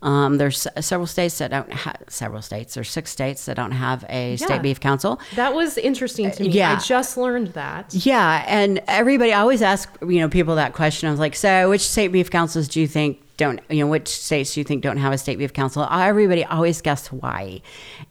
Um, 0.00 0.38
there's 0.38 0.66
several 0.80 1.06
states 1.06 1.38
that 1.38 1.50
don't 1.50 1.72
have 1.72 2.02
several 2.08 2.40
states. 2.42 2.74
There's 2.74 2.90
six 2.90 3.10
states 3.10 3.46
that 3.46 3.56
don't 3.56 3.72
have 3.72 4.04
a 4.08 4.32
yeah. 4.32 4.46
state 4.46 4.62
beef 4.62 4.78
council. 4.78 5.20
That 5.34 5.54
was 5.54 5.76
interesting 5.76 6.30
to 6.30 6.44
me. 6.44 6.50
Yeah. 6.50 6.76
I 6.76 6.80
just 6.80 7.16
learned 7.16 7.48
that. 7.48 7.94
Yeah, 7.94 8.44
and 8.46 8.80
everybody 8.86 9.32
I 9.32 9.40
always 9.40 9.62
ask 9.62 9.90
you 10.02 10.20
know 10.20 10.28
people 10.28 10.54
that 10.56 10.72
question. 10.72 11.08
I 11.08 11.10
was 11.10 11.20
like, 11.20 11.34
so 11.34 11.68
which 11.70 11.80
state 11.80 12.08
beef 12.08 12.30
councils 12.30 12.68
do 12.68 12.80
you 12.80 12.86
think 12.86 13.22
don't 13.38 13.60
you 13.70 13.78
know 13.78 13.86
which 13.86 14.08
states 14.08 14.52
do 14.52 14.60
you 14.60 14.64
think 14.64 14.82
don't 14.82 14.98
have 14.98 15.12
a 15.12 15.16
state 15.16 15.38
beef 15.38 15.52
council 15.52 15.86
everybody 15.90 16.44
always 16.44 16.82
guessed 16.82 17.06
hawaii 17.06 17.62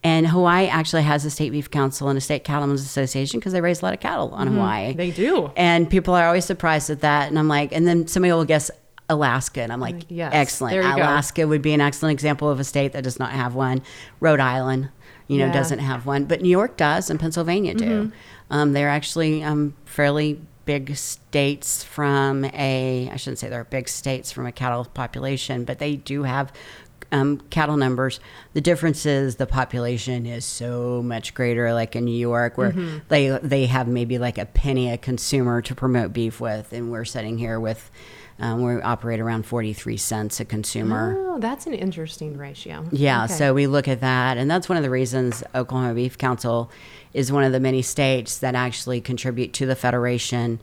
and 0.01 0.25
hawaii 0.25 0.67
actually 0.67 1.03
has 1.03 1.25
a 1.25 1.29
state 1.29 1.51
beef 1.51 1.69
council 1.69 2.07
and 2.07 2.17
a 2.17 2.21
state 2.21 2.43
cattlemen's 2.45 2.81
association 2.81 3.39
because 3.39 3.51
they 3.51 3.61
raise 3.61 3.81
a 3.81 3.85
lot 3.85 3.93
of 3.93 3.99
cattle 3.99 4.31
on 4.31 4.47
mm-hmm. 4.47 4.55
hawaii 4.55 4.93
they 4.93 5.11
do 5.11 5.51
and 5.57 5.89
people 5.89 6.13
are 6.13 6.25
always 6.25 6.45
surprised 6.45 6.89
at 6.89 7.01
that 7.01 7.27
and 7.27 7.37
i'm 7.37 7.49
like 7.49 7.73
and 7.73 7.85
then 7.85 8.07
somebody 8.07 8.31
will 8.31 8.45
guess 8.45 8.71
Alaska. 9.09 9.61
And 9.61 9.71
I'm 9.71 9.79
like, 9.79 10.05
yes, 10.09 10.31
excellent. 10.33 10.77
Alaska 10.77 11.41
go. 11.41 11.47
would 11.47 11.61
be 11.61 11.73
an 11.73 11.81
excellent 11.81 12.13
example 12.13 12.49
of 12.49 12.59
a 12.59 12.63
state 12.63 12.93
that 12.93 13.03
does 13.03 13.19
not 13.19 13.31
have 13.31 13.55
one. 13.55 13.81
Rhode 14.19 14.39
Island, 14.39 14.89
you 15.27 15.37
know, 15.37 15.45
yeah. 15.47 15.53
doesn't 15.53 15.79
have 15.79 16.05
one. 16.05 16.25
But 16.25 16.41
New 16.41 16.49
York 16.49 16.77
does 16.77 17.09
and 17.09 17.19
Pennsylvania 17.19 17.73
do. 17.73 17.85
Mm-hmm. 17.85 18.17
Um, 18.49 18.73
they're 18.73 18.89
actually 18.89 19.43
um, 19.43 19.75
fairly 19.85 20.41
big 20.65 20.95
states 20.97 21.83
from 21.83 22.45
a, 22.45 23.09
I 23.11 23.15
shouldn't 23.15 23.39
say 23.39 23.47
they're 23.47 23.63
big 23.63 23.87
states 23.87 24.31
from 24.31 24.45
a 24.45 24.51
cattle 24.51 24.85
population, 24.85 25.63
but 25.63 25.79
they 25.79 25.95
do 25.95 26.23
have 26.23 26.51
um, 27.11 27.39
cattle 27.49 27.77
numbers. 27.77 28.19
The 28.53 28.61
difference 28.61 29.05
is 29.05 29.37
the 29.37 29.47
population 29.47 30.25
is 30.25 30.45
so 30.45 31.01
much 31.01 31.33
greater, 31.33 31.73
like 31.73 31.95
in 31.95 32.05
New 32.05 32.17
York, 32.17 32.57
where 32.57 32.71
mm-hmm. 32.71 32.97
they 33.07 33.29
they 33.41 33.65
have 33.67 33.87
maybe 33.87 34.17
like 34.17 34.37
a 34.37 34.45
penny 34.45 34.91
a 34.91 34.97
consumer 34.97 35.61
to 35.61 35.73
promote 35.73 36.11
beef 36.11 36.41
with, 36.41 36.73
and 36.73 36.91
we're 36.91 37.05
sitting 37.05 37.37
here 37.37 37.59
with 37.59 37.89
um, 38.39 38.61
we 38.61 38.81
operate 38.81 39.19
around 39.19 39.45
43 39.45 39.97
cents 39.97 40.39
a 40.39 40.45
consumer. 40.45 41.15
Oh, 41.17 41.39
that's 41.39 41.65
an 41.65 41.73
interesting 41.73 42.37
ratio. 42.37 42.85
Yeah, 42.91 43.25
okay. 43.25 43.33
so 43.33 43.53
we 43.53 43.67
look 43.67 43.87
at 43.87 44.01
that, 44.01 44.37
and 44.37 44.49
that's 44.49 44.69
one 44.69 44.77
of 44.77 44.83
the 44.83 44.89
reasons 44.89 45.43
Oklahoma 45.55 45.93
Beef 45.93 46.17
Council 46.17 46.71
is 47.13 47.31
one 47.31 47.43
of 47.43 47.51
the 47.51 47.59
many 47.59 47.81
states 47.81 48.37
that 48.39 48.53
actually 48.55 49.01
contribute 49.01 49.53
to 49.53 49.65
the 49.65 49.75
federation. 49.75 50.59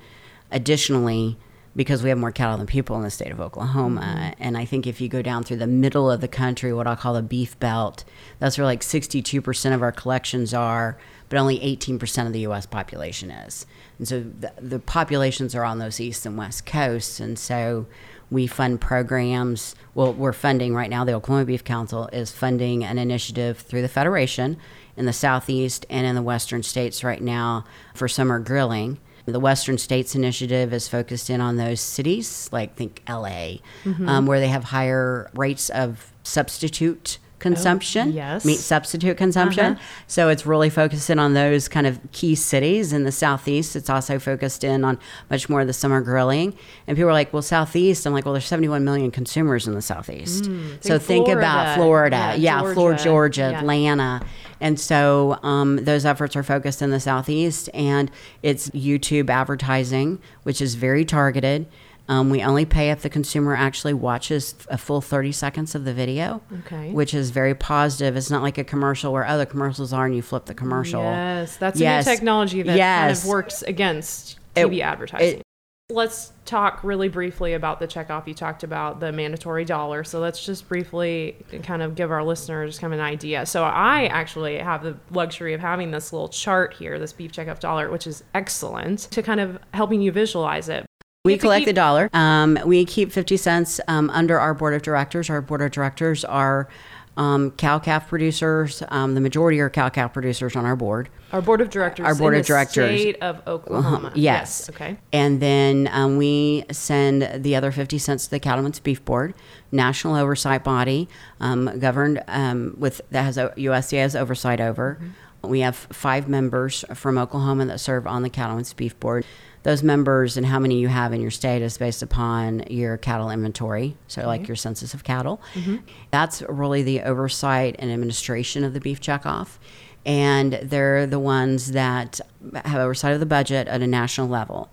Additionally, 0.50 1.36
because 1.76 2.02
we 2.02 2.08
have 2.08 2.18
more 2.18 2.30
cattle 2.30 2.56
than 2.56 2.66
people 2.66 2.96
in 2.96 3.02
the 3.02 3.10
state 3.10 3.32
of 3.32 3.40
Oklahoma. 3.40 4.00
Mm-hmm. 4.00 4.42
And 4.42 4.56
I 4.56 4.64
think 4.64 4.86
if 4.86 5.00
you 5.00 5.08
go 5.08 5.22
down 5.22 5.42
through 5.42 5.56
the 5.56 5.66
middle 5.66 6.10
of 6.10 6.20
the 6.20 6.28
country, 6.28 6.72
what 6.72 6.86
I'll 6.86 6.96
call 6.96 7.14
the 7.14 7.22
beef 7.22 7.58
belt, 7.58 8.04
that's 8.38 8.56
where 8.56 8.64
like 8.64 8.80
62% 8.80 9.74
of 9.74 9.82
our 9.82 9.92
collections 9.92 10.54
are, 10.54 10.96
but 11.28 11.38
only 11.38 11.58
18% 11.58 12.26
of 12.26 12.32
the 12.32 12.40
U.S. 12.40 12.66
population 12.66 13.30
is. 13.30 13.66
And 13.98 14.06
so 14.06 14.20
the, 14.20 14.52
the 14.60 14.78
populations 14.78 15.54
are 15.54 15.64
on 15.64 15.78
those 15.78 16.00
east 16.00 16.26
and 16.26 16.36
west 16.36 16.66
coasts. 16.66 17.20
And 17.20 17.38
so 17.38 17.86
we 18.30 18.46
fund 18.46 18.80
programs. 18.80 19.74
Well, 19.94 20.12
we're 20.12 20.32
funding 20.32 20.74
right 20.74 20.90
now, 20.90 21.04
the 21.04 21.14
Oklahoma 21.14 21.46
Beef 21.46 21.64
Council 21.64 22.08
is 22.12 22.32
funding 22.32 22.84
an 22.84 22.98
initiative 22.98 23.58
through 23.58 23.82
the 23.82 23.88
Federation 23.88 24.56
in 24.96 25.06
the 25.06 25.12
southeast 25.12 25.86
and 25.90 26.06
in 26.06 26.14
the 26.14 26.22
western 26.22 26.62
states 26.62 27.04
right 27.04 27.22
now 27.22 27.64
for 27.94 28.08
summer 28.08 28.38
grilling. 28.38 28.98
The 29.26 29.40
Western 29.40 29.78
States 29.78 30.14
Initiative 30.14 30.74
is 30.74 30.86
focused 30.86 31.30
in 31.30 31.40
on 31.40 31.56
those 31.56 31.80
cities, 31.80 32.50
like 32.52 32.76
think 32.76 33.02
LA, 33.08 33.60
mm-hmm. 33.84 34.06
um, 34.06 34.26
where 34.26 34.38
they 34.38 34.48
have 34.48 34.64
higher 34.64 35.30
rates 35.34 35.70
of 35.70 36.12
substitute 36.24 37.18
consumption, 37.44 38.08
oh, 38.08 38.12
yes. 38.12 38.44
meat 38.46 38.58
substitute 38.58 39.18
consumption. 39.18 39.74
Uh-huh. 39.74 39.82
So 40.06 40.30
it's 40.30 40.46
really 40.46 40.70
focused 40.70 41.10
in 41.10 41.18
on 41.18 41.34
those 41.34 41.68
kind 41.68 41.86
of 41.86 42.00
key 42.10 42.34
cities 42.34 42.94
in 42.94 43.04
the 43.04 43.12
southeast. 43.12 43.76
It's 43.76 43.90
also 43.90 44.18
focused 44.18 44.64
in 44.64 44.82
on 44.82 44.98
much 45.28 45.50
more 45.50 45.60
of 45.60 45.66
the 45.66 45.74
summer 45.74 46.00
grilling. 46.00 46.56
And 46.86 46.96
people 46.96 47.10
are 47.10 47.12
like, 47.12 47.34
well, 47.34 47.42
southeast. 47.42 48.06
I'm 48.06 48.14
like, 48.14 48.24
well, 48.24 48.32
there's 48.32 48.46
71 48.46 48.82
million 48.82 49.10
consumers 49.10 49.68
in 49.68 49.74
the 49.74 49.82
southeast. 49.82 50.44
Mm, 50.44 50.82
so 50.82 50.98
think 50.98 51.26
Florida. 51.26 51.38
about 51.38 51.76
Florida, 51.76 52.16
yeah, 52.16 52.34
yeah 52.34 52.60
Georgia. 52.60 52.74
Florida, 52.74 53.04
Georgia, 53.04 53.48
yeah. 53.52 53.58
Atlanta. 53.60 54.26
And 54.62 54.80
so 54.80 55.38
um, 55.42 55.84
those 55.84 56.06
efforts 56.06 56.36
are 56.36 56.42
focused 56.42 56.80
in 56.80 56.88
the 56.88 57.00
southeast, 57.00 57.68
and 57.74 58.10
it's 58.42 58.70
YouTube 58.70 59.28
advertising, 59.28 60.18
which 60.44 60.62
is 60.62 60.76
very 60.76 61.04
targeted. 61.04 61.66
Um, 62.06 62.28
we 62.28 62.42
only 62.42 62.66
pay 62.66 62.90
if 62.90 63.02
the 63.02 63.08
consumer 63.08 63.56
actually 63.56 63.94
watches 63.94 64.54
a 64.68 64.76
full 64.76 65.00
30 65.00 65.32
seconds 65.32 65.74
of 65.74 65.84
the 65.84 65.94
video, 65.94 66.42
okay. 66.60 66.92
which 66.92 67.14
is 67.14 67.30
very 67.30 67.54
positive. 67.54 68.16
It's 68.16 68.30
not 68.30 68.42
like 68.42 68.58
a 68.58 68.64
commercial 68.64 69.12
where 69.12 69.26
other 69.26 69.46
commercials 69.46 69.92
are 69.92 70.04
and 70.04 70.14
you 70.14 70.20
flip 70.20 70.44
the 70.44 70.54
commercial. 70.54 71.02
Yes, 71.02 71.56
that's 71.56 71.80
yes. 71.80 72.06
a 72.06 72.10
new 72.10 72.16
technology 72.16 72.62
that 72.62 72.76
yes. 72.76 73.00
kind 73.00 73.12
of 73.12 73.24
works 73.26 73.62
against 73.62 74.38
TV 74.54 74.78
it, 74.78 74.82
advertising. 74.82 75.38
It, 75.38 75.42
let's 75.90 76.32
talk 76.44 76.84
really 76.84 77.08
briefly 77.08 77.54
about 77.54 77.80
the 77.80 77.86
checkoff. 77.86 78.26
You 78.26 78.34
talked 78.34 78.64
about 78.64 79.00
the 79.00 79.10
mandatory 79.10 79.64
dollar. 79.64 80.04
So 80.04 80.20
let's 80.20 80.44
just 80.44 80.68
briefly 80.68 81.36
kind 81.62 81.82
of 81.82 81.94
give 81.94 82.10
our 82.10 82.22
listeners 82.22 82.78
kind 82.78 82.92
of 82.92 83.00
an 83.00 83.04
idea. 83.04 83.46
So 83.46 83.64
I 83.64 84.06
actually 84.06 84.58
have 84.58 84.82
the 84.82 84.98
luxury 85.10 85.54
of 85.54 85.60
having 85.60 85.90
this 85.90 86.12
little 86.12 86.28
chart 86.28 86.74
here, 86.74 86.98
this 86.98 87.14
beef 87.14 87.32
checkoff 87.32 87.60
dollar, 87.60 87.90
which 87.90 88.06
is 88.06 88.24
excellent 88.34 89.00
to 89.10 89.22
kind 89.22 89.40
of 89.40 89.58
helping 89.72 90.02
you 90.02 90.12
visualize 90.12 90.68
it. 90.68 90.84
We 91.24 91.38
collect 91.38 91.60
keep- 91.60 91.68
the 91.68 91.72
dollar. 91.72 92.10
Um, 92.12 92.58
we 92.66 92.84
keep 92.84 93.10
50 93.10 93.38
cents 93.38 93.80
um, 93.88 94.10
under 94.10 94.38
our 94.38 94.52
board 94.52 94.74
of 94.74 94.82
directors. 94.82 95.30
Our 95.30 95.40
board 95.40 95.62
of 95.62 95.70
directors 95.70 96.22
are 96.22 96.68
um, 97.16 97.52
cow 97.52 97.78
calf 97.78 98.08
producers. 98.10 98.82
Um, 98.88 99.14
the 99.14 99.22
majority 99.22 99.58
are 99.60 99.70
cow 99.70 99.88
calf 99.88 100.12
producers 100.12 100.54
on 100.54 100.66
our 100.66 100.76
board. 100.76 101.08
Our 101.32 101.40
board 101.40 101.62
of 101.62 101.70
directors. 101.70 102.04
Our 102.04 102.14
board 102.14 102.34
of 102.34 102.42
the 102.42 102.46
directors. 102.46 103.00
State 103.00 103.16
of 103.22 103.40
Oklahoma. 103.46 104.12
Yes. 104.14 104.68
Okay. 104.68 104.98
And 105.14 105.40
then 105.40 105.88
um, 105.92 106.18
we 106.18 106.66
send 106.70 107.42
the 107.42 107.56
other 107.56 107.72
50 107.72 107.96
cents 107.96 108.26
to 108.26 108.30
the 108.30 108.38
Cattlemen's 108.38 108.80
Beef 108.80 109.02
Board, 109.02 109.32
national 109.72 110.16
oversight 110.16 110.62
body, 110.62 111.08
um, 111.40 111.78
governed 111.78 112.22
um, 112.28 112.74
with 112.76 113.00
that 113.12 113.22
has 113.22 113.38
USDA 113.38 114.00
has 114.00 114.14
oversight 114.14 114.60
over. 114.60 114.98
We 115.42 115.60
have 115.60 115.76
five 115.76 116.28
members 116.28 116.84
from 116.92 117.16
Oklahoma 117.16 117.64
that 117.66 117.80
serve 117.80 118.06
on 118.06 118.22
the 118.22 118.30
Cattlemen's 118.30 118.74
Beef 118.74 118.98
Board. 119.00 119.24
Those 119.64 119.82
members 119.82 120.36
and 120.36 120.46
how 120.46 120.58
many 120.60 120.78
you 120.78 120.88
have 120.88 121.12
in 121.12 121.20
your 121.20 121.32
state 121.32 121.60
is 121.60 121.76
based 121.76 122.02
upon 122.02 122.64
your 122.70 122.96
cattle 122.96 123.30
inventory, 123.30 123.96
so 124.06 124.24
like 124.26 124.46
your 124.46 124.56
census 124.56 124.94
of 124.94 125.04
cattle. 125.04 125.42
Mm-hmm. 125.54 125.78
That's 126.12 126.42
really 126.48 126.82
the 126.82 127.02
oversight 127.02 127.76
and 127.80 127.90
administration 127.90 128.62
of 128.62 128.72
the 128.72 128.80
beef 128.80 129.00
checkoff 129.00 129.58
and 130.06 130.58
they're 130.62 131.06
the 131.06 131.18
ones 131.18 131.72
that 131.72 132.20
have 132.64 132.80
oversight 132.80 133.14
of 133.14 133.20
the 133.20 133.26
budget 133.26 133.68
at 133.68 133.82
a 133.82 133.86
national 133.86 134.28
level. 134.28 134.70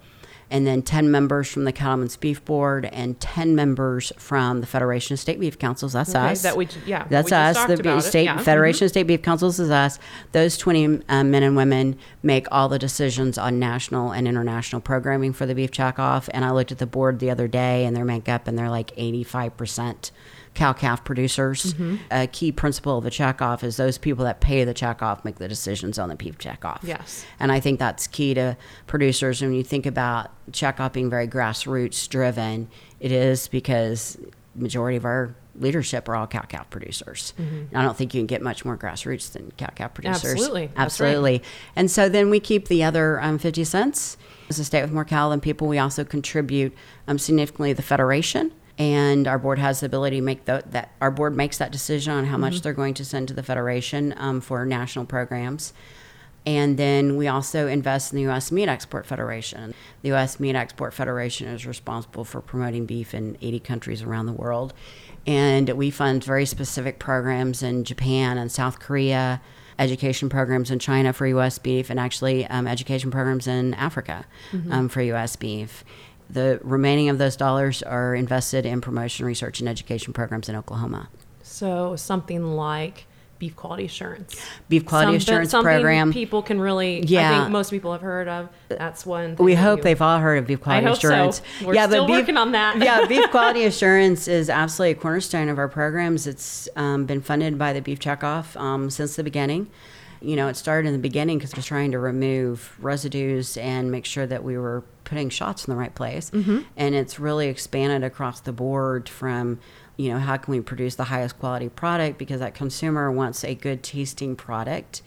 And 0.52 0.68
then 0.68 0.82
10 0.84 1.10
members 1.10 1.50
from 1.50 1.64
the 1.64 1.72
Cattlemen's 1.72 2.18
Beef 2.18 2.44
Board 2.46 2.86
and 2.86 3.20
10 3.20 3.56
members 3.56 4.12
from 4.18 4.62
the 4.62 4.68
Federation 4.68 5.14
of 5.14 5.20
State 5.20 5.40
Beef 5.40 5.58
Councils. 5.58 5.94
That's 5.94 6.10
Okay, 6.10 6.20
us. 6.20 6.42
that 6.44 6.58
we 6.58 6.68
yeah, 6.86 7.08
That's 7.10 7.32
we 7.32 7.38
us. 7.38 7.66
The 7.66 8.02
state 8.02 8.26
yeah. 8.26 8.36
Mm-hmm. 8.36 8.44
Federation 8.44 8.86
of 8.86 8.92
State 8.92 9.08
Beef 9.08 9.22
Councils 9.22 9.60
is 9.60 9.72
us. 9.72 9.98
Those 10.34 10.58
20 10.58 11.02
um, 11.10 11.32
men 11.32 11.42
and 11.42 11.56
women 11.56 11.98
make 12.22 12.48
all 12.52 12.70
the 12.70 12.78
decisions 12.78 13.38
on 13.38 13.60
national 13.60 14.12
and 14.12 14.28
international 14.28 14.82
programming 14.82 15.34
for 15.34 15.46
the 15.46 15.56
beef 15.56 15.72
checkoff. 15.72 16.30
And 16.34 16.44
I 16.44 16.52
looked 16.52 16.72
at 16.72 16.78
the 16.78 16.86
board 16.86 17.20
the 17.20 17.32
other 17.32 17.48
day 17.48 17.86
and 17.86 17.96
their 17.96 18.06
makeup, 18.06 18.48
and 18.48 18.58
they're 18.58 18.70
like 18.70 18.96
85% 18.98 20.12
cow 20.54 20.74
calf 20.74 21.04
producers. 21.04 21.74
Mm-hmm. 21.74 21.96
A 22.12 22.28
key 22.28 22.52
principle 22.52 22.98
of 22.98 23.04
the 23.04 23.10
checkoff 23.10 23.64
is 23.64 23.78
those 23.78 23.98
people 23.98 24.26
that 24.26 24.42
pay 24.42 24.64
the 24.64 24.74
checkoff 24.74 25.24
make 25.24 25.38
the 25.38 25.48
decisions 25.48 25.98
on 25.98 26.10
the 26.10 26.16
beef 26.16 26.38
checkoff. 26.38 26.80
Yes. 26.84 27.26
And 27.40 27.52
I 27.52 27.60
think 27.60 27.80
that's 27.80 28.08
key 28.08 28.34
to 28.34 28.58
producers. 28.88 29.42
When 29.42 29.54
you 29.54 29.64
think 29.64 29.86
about 29.86 30.32
checkoff 30.52 30.94
being 30.94 31.10
very 31.10 31.28
grassroots 31.28 32.08
driven, 32.10 32.68
it 33.00 33.12
is 33.12 33.48
because 33.48 34.18
majority 34.56 34.98
of 34.98 35.06
our 35.06 35.36
leadership 35.56 36.08
are 36.08 36.16
all 36.16 36.28
cow 36.28 36.42
calf 36.42 36.70
producers. 36.70 37.34
And 37.38 37.70
I 37.74 37.84
don't 37.84 37.98
think 37.98 38.14
you 38.14 38.20
can 38.20 38.28
get 38.28 38.42
much 38.42 38.64
more 38.66 38.78
grassroots 38.78 39.32
than 39.32 39.52
cow 39.58 39.68
calf 39.76 39.94
producers. 39.94 40.24
Mm-hmm. 40.24 40.30
Absolutely. 40.30 40.62
Right. 40.62 40.72
Absolutely. 40.78 41.44
And 41.76 41.92
so 41.92 42.10
then 42.10 42.30
we 42.30 42.40
keep 42.40 42.68
the 42.68 42.84
other 42.84 43.22
um, 43.22 43.38
50 43.38 43.64
cents. 43.64 44.18
As 44.50 44.60
a 44.60 44.66
state 44.66 44.82
with 44.82 44.92
more 44.92 45.06
cattle 45.06 45.30
than 45.30 45.40
people, 45.40 45.68
we 45.68 45.78
also 45.78 46.04
contribute 46.04 46.76
um, 47.08 47.18
significantly 47.18 47.72
to 47.72 47.76
the 47.76 47.82
federation. 47.82 48.52
And 48.82 49.28
our 49.28 49.38
board 49.38 49.60
has 49.60 49.82
the 49.82 49.86
ability 49.86 50.16
to 50.16 50.22
make 50.24 50.46
the, 50.46 50.64
that. 50.72 50.92
Our 51.02 51.12
board 51.12 51.38
makes 51.38 51.60
that 51.60 51.72
decision 51.72 52.14
on 52.14 52.26
how 52.26 52.32
Mm-hmm. 52.32 52.42
much 52.42 52.62
they're 52.62 52.74
going 52.74 52.96
to 52.96 53.06
send 53.06 53.28
to 53.28 53.34
the 53.36 53.44
federation 53.44 54.16
um, 54.18 54.42
for 54.42 54.66
national 54.66 55.06
programs. 55.06 55.72
And 56.48 56.78
then 56.78 57.16
we 57.16 57.28
also 57.28 57.68
invest 57.68 58.12
in 58.12 58.16
the 58.16 58.24
U.S. 58.24 58.52
Meat 58.52 58.68
Export 58.68 59.06
Federation. 59.06 59.76
The 60.02 60.08
U.S. 60.10 60.40
Meat 60.40 60.56
Export 60.56 60.96
Federation 60.96 61.48
is 61.48 61.68
responsible 61.68 62.26
for 62.26 62.42
promoting 62.42 62.88
beef 62.88 63.14
in 63.14 63.38
80 63.40 63.60
countries 63.60 64.02
around 64.02 64.26
the 64.26 64.34
world. 64.34 64.74
And 65.28 65.70
we 65.70 65.92
fund 65.92 66.24
very 66.24 66.48
specific 66.48 66.98
programs 66.98 67.62
in 67.62 67.84
Japan 67.84 68.40
and 68.40 68.52
South 68.52 68.80
Korea, 68.80 69.40
education 69.78 70.28
programs 70.30 70.72
in 70.72 70.80
China 70.80 71.14
for 71.14 71.28
U.S. 71.28 71.60
beef, 71.60 71.92
and 71.92 72.00
actually 72.00 72.48
um, 72.48 72.66
education 72.66 73.12
programs 73.12 73.46
in 73.46 73.76
Africa 73.76 74.26
um, 74.72 74.90
for 74.90 75.04
U.S. 75.04 75.36
beef. 75.36 75.84
The 76.32 76.60
remaining 76.64 77.10
of 77.10 77.18
those 77.18 77.36
dollars 77.36 77.84
are 77.84 78.16
invested 78.16 78.66
in 78.66 78.80
promotion, 78.82 79.26
research, 79.26 79.60
and 79.60 79.68
education 79.68 80.14
programs 80.14 80.48
in 80.50 80.56
Oklahoma. 80.56 81.10
So 81.44 81.96
something 81.96 82.56
like 82.56 83.06
beef 83.38 83.56
quality 83.56 83.86
assurance. 83.86 84.40
Beef 84.70 84.86
quality 84.86 85.06
Something- 85.08 85.18
assurance 85.18 85.50
something 85.52 85.74
program. 85.74 86.14
People 86.14 86.44
can 86.44 86.62
really. 86.62 87.00
I 87.02 87.06
Yeah. 87.08 87.40
think 87.42 87.52
most 87.52 87.72
people 87.72 87.92
have 87.92 88.02
heard 88.02 88.28
of. 88.28 88.50
That's 88.70 89.04
one. 89.06 89.36
thing 89.36 89.44
We 89.44 89.56
hope 89.56 89.80
you- 89.80 89.84
they've 89.84 90.02
all 90.02 90.20
heard 90.20 90.38
of 90.38 90.46
beef 90.48 90.62
quality 90.62 90.86
I 90.86 90.90
hope 90.90 91.02
so. 91.02 91.08
assurance. 91.10 91.42
We're 91.64 91.74
still 91.88 92.08
working 92.08 92.38
on 92.38 92.52
that. 92.52 92.78
yeah, 92.78 93.06
beef 93.10 93.30
quality 93.32 93.66
assurance 93.66 94.28
is 94.28 94.48
absolutely 94.50 94.92
a 94.92 95.02
cornerstone 95.02 95.50
of 95.50 95.58
our 95.58 95.68
programs. 95.68 96.28
It's 96.28 96.70
um, 96.76 97.06
been 97.06 97.20
funded 97.22 97.58
by 97.58 97.74
the 97.74 97.82
Beef 97.82 98.00
Checkoff 98.00 98.56
um, 98.60 98.90
since 98.92 99.16
the 99.16 99.24
beginning. 99.24 99.68
You 100.22 100.36
know, 100.36 100.48
it 100.48 100.56
started 100.56 100.88
in 100.88 100.94
the 100.94 101.00
beginning 101.00 101.38
because 101.38 101.56
we're 101.56 101.64
trying 101.64 101.92
to 101.92 102.00
remove 102.00 102.76
residues 102.80 103.58
and 103.58 103.92
make 103.92 104.06
sure 104.06 104.28
that 104.28 104.44
we 104.44 104.58
were 104.58 104.84
putting 105.04 105.30
shots 105.30 105.66
in 105.66 105.74
the 105.74 105.78
right 105.78 105.94
place. 105.94 106.30
Mm-hmm. 106.30 106.60
And 106.78 106.96
it's 106.96 107.20
really 107.20 107.48
expanded 107.48 108.04
across 108.04 108.40
the 108.40 108.54
board 108.54 109.10
from, 109.10 109.60
you 109.98 110.10
know, 110.10 110.20
how 110.20 110.38
can 110.38 110.54
we 110.54 110.62
produce 110.62 110.96
the 110.96 111.06
highest 111.06 111.40
quality 111.40 111.70
product 111.70 112.18
because 112.18 112.40
that 112.40 112.54
consumer 112.54 113.12
wants 113.12 113.44
a 113.44 113.56
good 113.56 113.84
tasting 113.84 114.36
product 114.36 115.02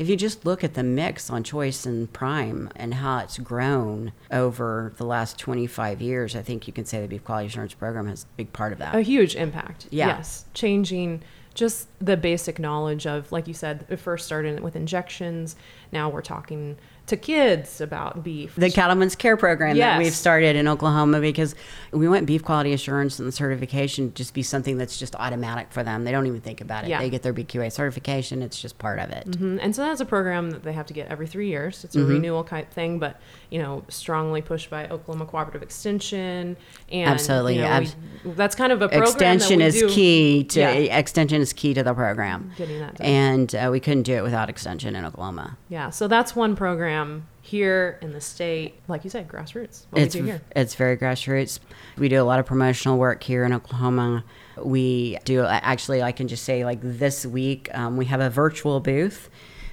if 0.00 0.08
you 0.08 0.16
just 0.16 0.46
look 0.46 0.64
at 0.64 0.72
the 0.72 0.82
mix 0.82 1.28
on 1.28 1.44
Choice 1.44 1.84
and 1.84 2.10
Prime 2.10 2.70
and 2.74 2.94
how 2.94 3.18
it's 3.18 3.36
grown 3.36 4.12
over 4.30 4.94
the 4.96 5.04
last 5.04 5.38
25 5.38 6.00
years, 6.00 6.34
I 6.34 6.40
think 6.40 6.66
you 6.66 6.72
can 6.72 6.86
say 6.86 7.02
the 7.02 7.06
Beef 7.06 7.22
Quality 7.22 7.48
Assurance 7.48 7.74
Program 7.74 8.08
has 8.08 8.22
a 8.24 8.26
big 8.38 8.50
part 8.54 8.72
of 8.72 8.78
that. 8.78 8.94
a 8.94 9.02
huge 9.02 9.36
impact. 9.36 9.88
Yeah. 9.90 10.06
Yes, 10.06 10.46
changing 10.54 11.22
just 11.54 11.88
the 11.98 12.16
basic 12.16 12.58
knowledge 12.58 13.06
of, 13.06 13.30
like 13.32 13.48
you 13.48 13.54
said, 13.54 13.84
it 13.88 13.96
first 13.96 14.26
started 14.26 14.60
with 14.60 14.76
injections. 14.76 15.56
Now 15.92 16.08
we're 16.08 16.22
talking 16.22 16.76
to 17.10 17.16
kids 17.16 17.80
about 17.80 18.24
beef. 18.24 18.54
the 18.56 18.70
Cattlemen's 18.70 19.14
Care 19.14 19.36
Program 19.36 19.76
that 19.76 19.98
we've 19.98 20.12
started 20.14 20.56
in 20.56 20.66
Oklahoma 20.66 21.20
because 21.20 21.54
we 21.92 22.08
want 22.08 22.26
beef 22.26 22.42
quality 22.42 22.72
assurance 22.72 23.18
and 23.18 23.28
the 23.28 23.32
certification 23.32 24.08
to 24.10 24.14
just 24.14 24.34
be 24.34 24.42
something 24.42 24.78
that's 24.78 24.98
just 24.98 25.14
automatic 25.16 25.68
for 25.70 25.82
them. 25.84 26.04
They 26.04 26.10
don't 26.12 26.26
even 26.26 26.40
think 26.40 26.60
about 26.60 26.84
it. 26.84 26.90
Yeah. 26.90 26.98
They 27.00 27.10
get 27.10 27.22
their 27.22 27.34
BQA 27.34 27.70
certification, 27.72 28.42
it's 28.42 28.60
just 28.60 28.78
part 28.78 28.98
of 28.98 29.10
it. 29.10 29.28
Mhm. 29.30 29.58
And 29.62 29.74
so 29.76 29.82
that's 29.82 30.00
a 30.00 30.04
program 30.04 30.50
that 30.52 30.62
they 30.62 30.72
have 30.72 30.86
to 30.86 30.94
get 30.94 31.08
every 31.08 31.26
three 31.26 31.48
years. 31.48 31.84
It's 31.84 31.94
a 31.96 31.98
Mm-hmm. 31.98 32.08
renewal 32.12 32.44
type 32.44 32.72
thing, 32.72 32.98
but 32.98 33.20
you 33.50 33.60
know, 33.60 33.82
strongly 33.88 34.40
pushed 34.42 34.70
by 34.70 34.86
Oklahoma 34.88 35.26
Cooperative 35.26 35.62
Extension. 35.62 36.56
And 36.92 37.08
Absolutely, 37.10 37.56
you 37.56 37.62
know, 37.62 37.80
we- 38.24 38.32
that's 38.32 38.54
kind 38.54 38.72
of 38.72 38.80
a 38.82 38.88
program 38.88 39.02
Extension 39.08 39.60
is 39.60 39.74
do- 39.74 39.88
key 39.88 40.44
to 40.44 40.60
Yeah. 40.60 40.70
extension 40.96 41.40
is 41.40 41.52
key 41.52 41.74
to 41.74 41.82
the 41.82 41.92
program. 41.92 42.52
Getting 42.56 42.78
that 42.78 42.94
done. 42.96 43.06
And 43.06 43.54
uh, 43.54 43.68
we 43.72 43.80
couldn't 43.80 44.04
do 44.04 44.14
it 44.14 44.22
without 44.22 44.48
extension 44.48 44.94
in 44.94 45.04
Oklahoma. 45.04 45.56
Yeah, 45.68 45.90
so 45.90 46.06
that's 46.06 46.36
one 46.36 46.54
program 46.54 46.99
here 47.42 47.98
in 48.02 48.12
the 48.12 48.20
state. 48.20 48.74
Like 48.88 49.04
you 49.04 49.10
said, 49.10 49.28
grassroots. 49.28 49.86
What 49.90 50.02
it's 50.02 50.14
we 50.14 50.20
do 50.22 50.26
here. 50.26 50.42
it's 50.54 50.74
very 50.74 50.96
grassroots. 50.96 51.58
We 51.98 52.08
do 52.08 52.20
a 52.20 52.24
lot 52.24 52.38
of 52.38 52.46
promotional 52.46 52.98
work 52.98 53.22
here 53.22 53.44
in 53.44 53.52
Oklahoma. 53.52 54.24
We 54.62 55.18
do 55.24 55.44
actually. 55.44 56.02
I 56.02 56.12
can 56.12 56.28
just 56.28 56.44
say 56.44 56.64
like 56.64 56.78
this 56.82 57.26
week 57.26 57.68
um, 57.74 57.96
we 57.96 58.06
have 58.06 58.20
a 58.20 58.30
virtual 58.30 58.80
booth. 58.80 59.30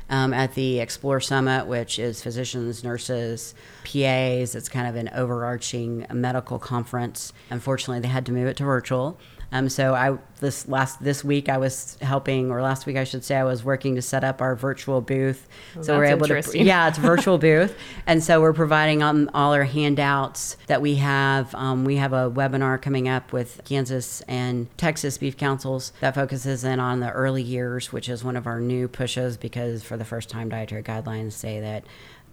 Um, 0.09 0.33
at 0.33 0.53
the 0.53 0.79
Explore 0.79 1.19
Summit, 1.19 1.67
which 1.67 1.99
is 1.99 2.23
physicians, 2.23 2.81
nurses, 2.81 3.53
PAs, 3.83 4.55
it's 4.55 4.69
kind 4.69 4.87
of 4.87 4.95
an 4.95 5.09
overarching 5.13 6.07
medical 6.13 6.57
conference. 6.59 7.33
Unfortunately, 7.49 7.99
they 7.99 8.07
had 8.07 8.25
to 8.27 8.31
move 8.31 8.47
it 8.47 8.55
to 8.55 8.63
virtual. 8.63 9.19
Um, 9.51 9.69
so 9.69 9.93
I 9.93 10.17
this 10.39 10.67
last 10.67 11.01
this 11.01 11.23
week 11.23 11.47
I 11.49 11.57
was 11.57 11.97
helping, 12.01 12.51
or 12.51 12.61
last 12.61 12.85
week 12.85 12.97
I 12.97 13.05
should 13.05 13.23
say, 13.23 13.35
I 13.37 13.43
was 13.43 13.63
working 13.63 13.95
to 13.95 14.01
set 14.01 14.23
up 14.23 14.41
our 14.41 14.55
virtual 14.55 14.99
booth. 15.01 15.47
Oh, 15.75 15.81
so 15.81 15.97
we're 15.97 16.05
able 16.05 16.27
to, 16.27 16.63
yeah, 16.63 16.89
it's 16.89 16.97
a 16.97 17.01
virtual 17.13 17.37
booth, 17.37 17.75
and 18.05 18.21
so 18.23 18.41
we're 18.41 18.53
providing 18.53 19.01
um, 19.01 19.29
all 19.33 19.53
our 19.53 19.63
handouts 19.63 20.57
that 20.67 20.81
we 20.81 20.95
have. 20.95 21.55
Um, 21.55 21.85
we 21.85 21.95
have 21.95 22.11
a 22.11 22.29
webinar 22.29 22.81
coming 22.81 23.07
up 23.07 23.31
with 23.31 23.61
Kansas 23.63 24.21
and 24.27 24.67
Texas 24.77 25.17
beef 25.17 25.37
councils 25.37 25.93
that 26.01 26.13
focuses 26.13 26.63
in 26.63 26.79
on 26.79 26.99
the 26.99 27.11
early 27.11 27.43
years, 27.43 27.93
which 27.93 28.09
is 28.09 28.23
one 28.23 28.35
of 28.35 28.47
our 28.47 28.59
new 28.59 28.87
pushes 28.87 29.37
because 29.37 29.81
for 29.81 29.95
the 29.95 30.05
first 30.05 30.29
time, 30.29 30.49
dietary 30.49 30.83
guidelines 30.83 31.31
say 31.31 31.61
that 31.61 31.85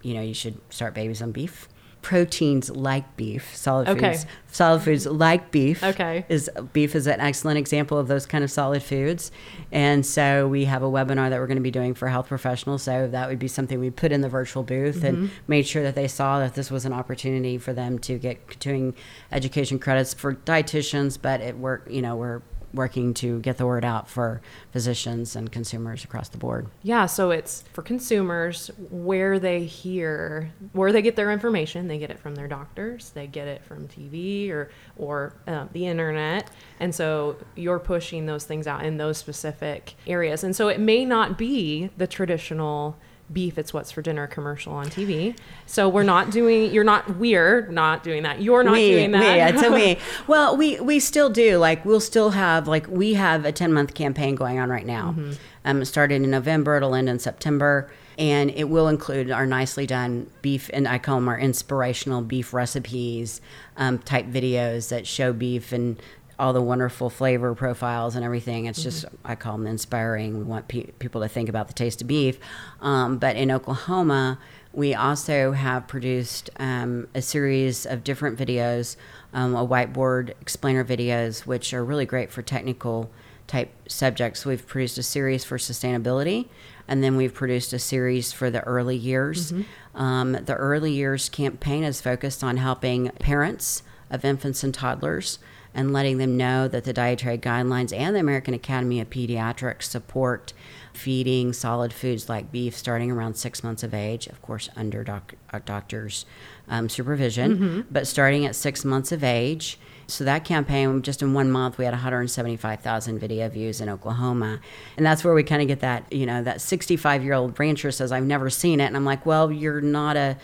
you 0.02 0.14
know 0.14 0.20
you 0.20 0.34
should 0.34 0.60
start 0.70 0.94
babies 0.94 1.22
on 1.22 1.30
beef. 1.30 1.68
Proteins 2.04 2.68
like 2.68 3.16
beef, 3.16 3.56
solid 3.56 3.88
Okay. 3.88 4.12
foods, 4.12 4.26
solid 4.52 4.82
foods 4.82 5.06
like 5.06 5.50
beef. 5.50 5.82
Okay. 5.82 6.26
is 6.28 6.50
beef 6.74 6.94
is 6.94 7.06
an 7.06 7.18
excellent 7.18 7.56
example 7.58 7.96
of 7.98 8.08
those 8.08 8.26
kind 8.26 8.44
of 8.44 8.50
solid 8.50 8.82
foods, 8.82 9.32
and 9.72 10.04
so 10.04 10.46
we 10.46 10.66
have 10.66 10.82
a 10.82 10.86
webinar 10.90 11.30
that 11.30 11.40
we're 11.40 11.46
going 11.46 11.56
to 11.56 11.62
be 11.62 11.70
doing 11.70 11.94
for 11.94 12.08
health 12.08 12.28
professionals. 12.28 12.82
So 12.82 13.08
that 13.08 13.28
would 13.30 13.38
be 13.38 13.48
something 13.48 13.80
we 13.80 13.88
put 13.90 14.12
in 14.12 14.20
the 14.20 14.28
virtual 14.28 14.62
booth 14.62 14.96
Mm-hmm. 14.96 15.06
and 15.06 15.30
made 15.48 15.66
sure 15.66 15.82
that 15.82 15.94
they 15.94 16.06
saw 16.06 16.40
that 16.40 16.52
this 16.54 16.70
was 16.70 16.84
an 16.84 16.92
opportunity 16.92 17.56
for 17.56 17.72
them 17.72 17.98
to 18.00 18.18
get 18.18 18.46
continuing 18.48 18.94
education 19.32 19.78
credits 19.78 20.12
for 20.12 20.34
dietitians, 20.34 21.18
but 21.20 21.40
it 21.40 21.56
work 21.56 21.86
you 21.90 22.02
know 22.02 22.16
we're 22.16 22.42
working 22.74 23.14
to 23.14 23.40
get 23.40 23.56
the 23.56 23.66
word 23.66 23.84
out 23.84 24.08
for 24.08 24.40
physicians 24.72 25.36
and 25.36 25.50
consumers 25.50 26.04
across 26.04 26.28
the 26.28 26.38
board. 26.38 26.68
Yeah, 26.82 27.06
so 27.06 27.30
it's 27.30 27.62
for 27.72 27.82
consumers 27.82 28.70
where 28.90 29.38
they 29.38 29.64
hear, 29.64 30.52
where 30.72 30.92
they 30.92 31.02
get 31.02 31.16
their 31.16 31.32
information. 31.32 31.88
They 31.88 31.98
get 31.98 32.10
it 32.10 32.18
from 32.18 32.34
their 32.34 32.48
doctors, 32.48 33.10
they 33.10 33.26
get 33.26 33.48
it 33.48 33.64
from 33.64 33.88
TV 33.88 34.50
or 34.50 34.70
or 34.96 35.34
uh, 35.46 35.66
the 35.72 35.86
internet, 35.86 36.50
and 36.80 36.94
so 36.94 37.36
you're 37.56 37.78
pushing 37.78 38.26
those 38.26 38.44
things 38.44 38.66
out 38.66 38.84
in 38.84 38.96
those 38.96 39.18
specific 39.18 39.94
areas. 40.06 40.44
And 40.44 40.54
so 40.54 40.68
it 40.68 40.80
may 40.80 41.04
not 41.04 41.38
be 41.38 41.90
the 41.96 42.06
traditional 42.06 42.96
beef 43.32 43.56
it's 43.56 43.72
what's 43.72 43.90
for 43.90 44.02
dinner 44.02 44.26
commercial 44.26 44.74
on 44.74 44.86
tv 44.86 45.34
so 45.66 45.88
we're 45.88 46.02
not 46.02 46.30
doing 46.30 46.70
you're 46.70 46.84
not 46.84 47.16
we're 47.16 47.66
not 47.70 48.04
doing 48.04 48.22
that 48.22 48.42
you're 48.42 48.62
not 48.62 48.72
we, 48.72 48.90
doing 48.90 49.10
that 49.12 49.52
we, 49.54 49.58
it's 49.58 49.66
a 49.66 49.72
we. 49.72 49.98
Well, 50.26 50.56
we 50.56 50.80
we 50.80 51.00
still 51.00 51.30
do. 51.30 51.58
Like 51.58 51.84
we'll 51.84 52.00
still 52.00 52.30
have 52.30 52.68
like 52.68 52.86
we 52.88 53.14
have 53.14 53.44
a 53.44 53.52
ten 53.52 53.72
month 53.72 53.94
campaign 53.94 54.34
going 54.34 54.58
on 54.58 54.68
right 54.68 54.86
now. 54.86 55.14
Mm-hmm. 55.16 55.32
Um, 55.64 55.82
it 55.82 55.86
started 55.86 56.22
in 56.22 56.30
November. 56.30 56.76
It'll 56.76 56.94
end 56.94 57.08
in 57.08 57.18
September, 57.18 57.90
and 58.18 58.50
it 58.50 58.64
will 58.64 58.88
include 58.88 59.30
our 59.30 59.46
nicely 59.46 59.86
done 59.86 60.30
beef 60.42 60.70
and 60.72 60.86
I 60.86 60.98
call 60.98 61.16
them 61.16 61.28
our 61.28 61.38
inspirational 61.38 62.22
beef 62.22 62.52
recipes 62.52 63.40
um, 63.76 63.98
type 63.98 64.26
videos 64.26 64.88
that 64.88 65.06
show 65.06 65.32
beef 65.32 65.72
and 65.72 66.00
all 66.38 66.52
the 66.52 66.62
wonderful 66.62 67.10
flavor 67.10 67.54
profiles 67.54 68.16
and 68.16 68.24
everything. 68.24 68.66
It's 68.66 68.82
just 68.82 69.04
I 69.24 69.34
call 69.34 69.56
them 69.56 69.66
inspiring. 69.66 70.38
We 70.38 70.44
want 70.44 70.68
pe- 70.68 70.90
people 70.98 71.20
to 71.20 71.28
think 71.28 71.48
about 71.48 71.68
the 71.68 71.74
taste 71.74 72.00
of 72.02 72.08
beef. 72.08 72.38
Um, 72.80 73.18
but 73.18 73.36
in 73.36 73.50
Oklahoma, 73.50 74.38
we 74.72 74.94
also 74.94 75.52
have 75.52 75.86
produced 75.86 76.50
um, 76.58 77.06
a 77.14 77.22
series 77.22 77.86
of 77.86 78.02
different 78.02 78.38
videos, 78.38 78.96
um, 79.32 79.54
a 79.54 79.66
whiteboard 79.66 80.30
explainer 80.40 80.84
videos, 80.84 81.46
which 81.46 81.72
are 81.72 81.84
really 81.84 82.06
great 82.06 82.32
for 82.32 82.42
technical 82.42 83.10
type 83.46 83.70
subjects. 83.88 84.44
We've 84.44 84.66
produced 84.66 84.98
a 84.98 85.02
series 85.02 85.44
for 85.44 85.58
sustainability, 85.58 86.48
and 86.88 87.04
then 87.04 87.16
we've 87.16 87.34
produced 87.34 87.72
a 87.72 87.78
series 87.78 88.32
for 88.32 88.50
the 88.50 88.62
early 88.62 88.96
years. 88.96 89.52
Um, 89.94 90.32
the 90.32 90.54
early 90.54 90.92
years 90.92 91.28
campaign 91.28 91.84
is 91.84 92.00
focused 92.00 92.42
on 92.42 92.56
helping 92.56 93.10
parents 93.20 93.82
of 94.10 94.24
infants 94.24 94.64
and 94.64 94.74
toddlers 94.74 95.38
and 95.74 95.92
letting 95.92 96.18
them 96.18 96.36
know 96.36 96.68
that 96.68 96.84
the 96.84 96.92
dietary 96.92 97.38
guidelines 97.38 97.96
and 97.96 98.14
the 98.14 98.20
American 98.20 98.54
Academy 98.54 99.00
of 99.00 99.10
Pediatrics 99.10 99.82
support 99.84 100.52
feeding 100.92 101.52
solid 101.52 101.92
foods 101.92 102.28
like 102.28 102.52
beef 102.52 102.76
starting 102.76 103.10
around 103.10 103.34
six 103.34 103.64
months 103.64 103.82
of 103.82 103.92
age, 103.92 104.28
of 104.28 104.40
course, 104.40 104.68
under 104.76 105.02
doc- 105.02 105.34
a 105.52 105.58
doctor's 105.60 106.24
um, 106.68 106.88
supervision, 106.88 107.86
but 107.90 108.06
starting 108.06 108.46
at 108.46 108.54
six 108.54 108.84
months 108.84 109.10
of 109.10 109.24
age. 109.24 109.78
So 110.06 110.22
that 110.24 110.44
campaign, 110.44 111.00
just 111.02 111.22
in 111.22 111.32
one 111.32 111.50
month, 111.50 111.78
we 111.78 111.86
had 111.86 111.92
175,000 111.94 113.18
video 113.18 113.48
views 113.48 113.80
in 113.80 113.88
Oklahoma, 113.88 114.60
and 114.98 115.04
that's 115.04 115.24
where 115.24 115.32
we 115.34 115.42
kind 115.42 115.62
of 115.62 115.68
get 115.68 115.80
that, 115.80 116.12
you 116.12 116.26
know, 116.26 116.42
that 116.42 116.60
65 116.60 117.24
year 117.24 117.32
old 117.32 117.58
rancher 117.58 117.90
says, 117.90 118.12
"I've 118.12 118.24
never 118.26 118.50
seen 118.50 118.80
it," 118.80 118.84
and 118.84 118.96
I'm 118.96 119.06
like, 119.06 119.24
"Well, 119.26 119.50
you're 119.50 119.80
not 119.80 120.16
a." 120.16 120.36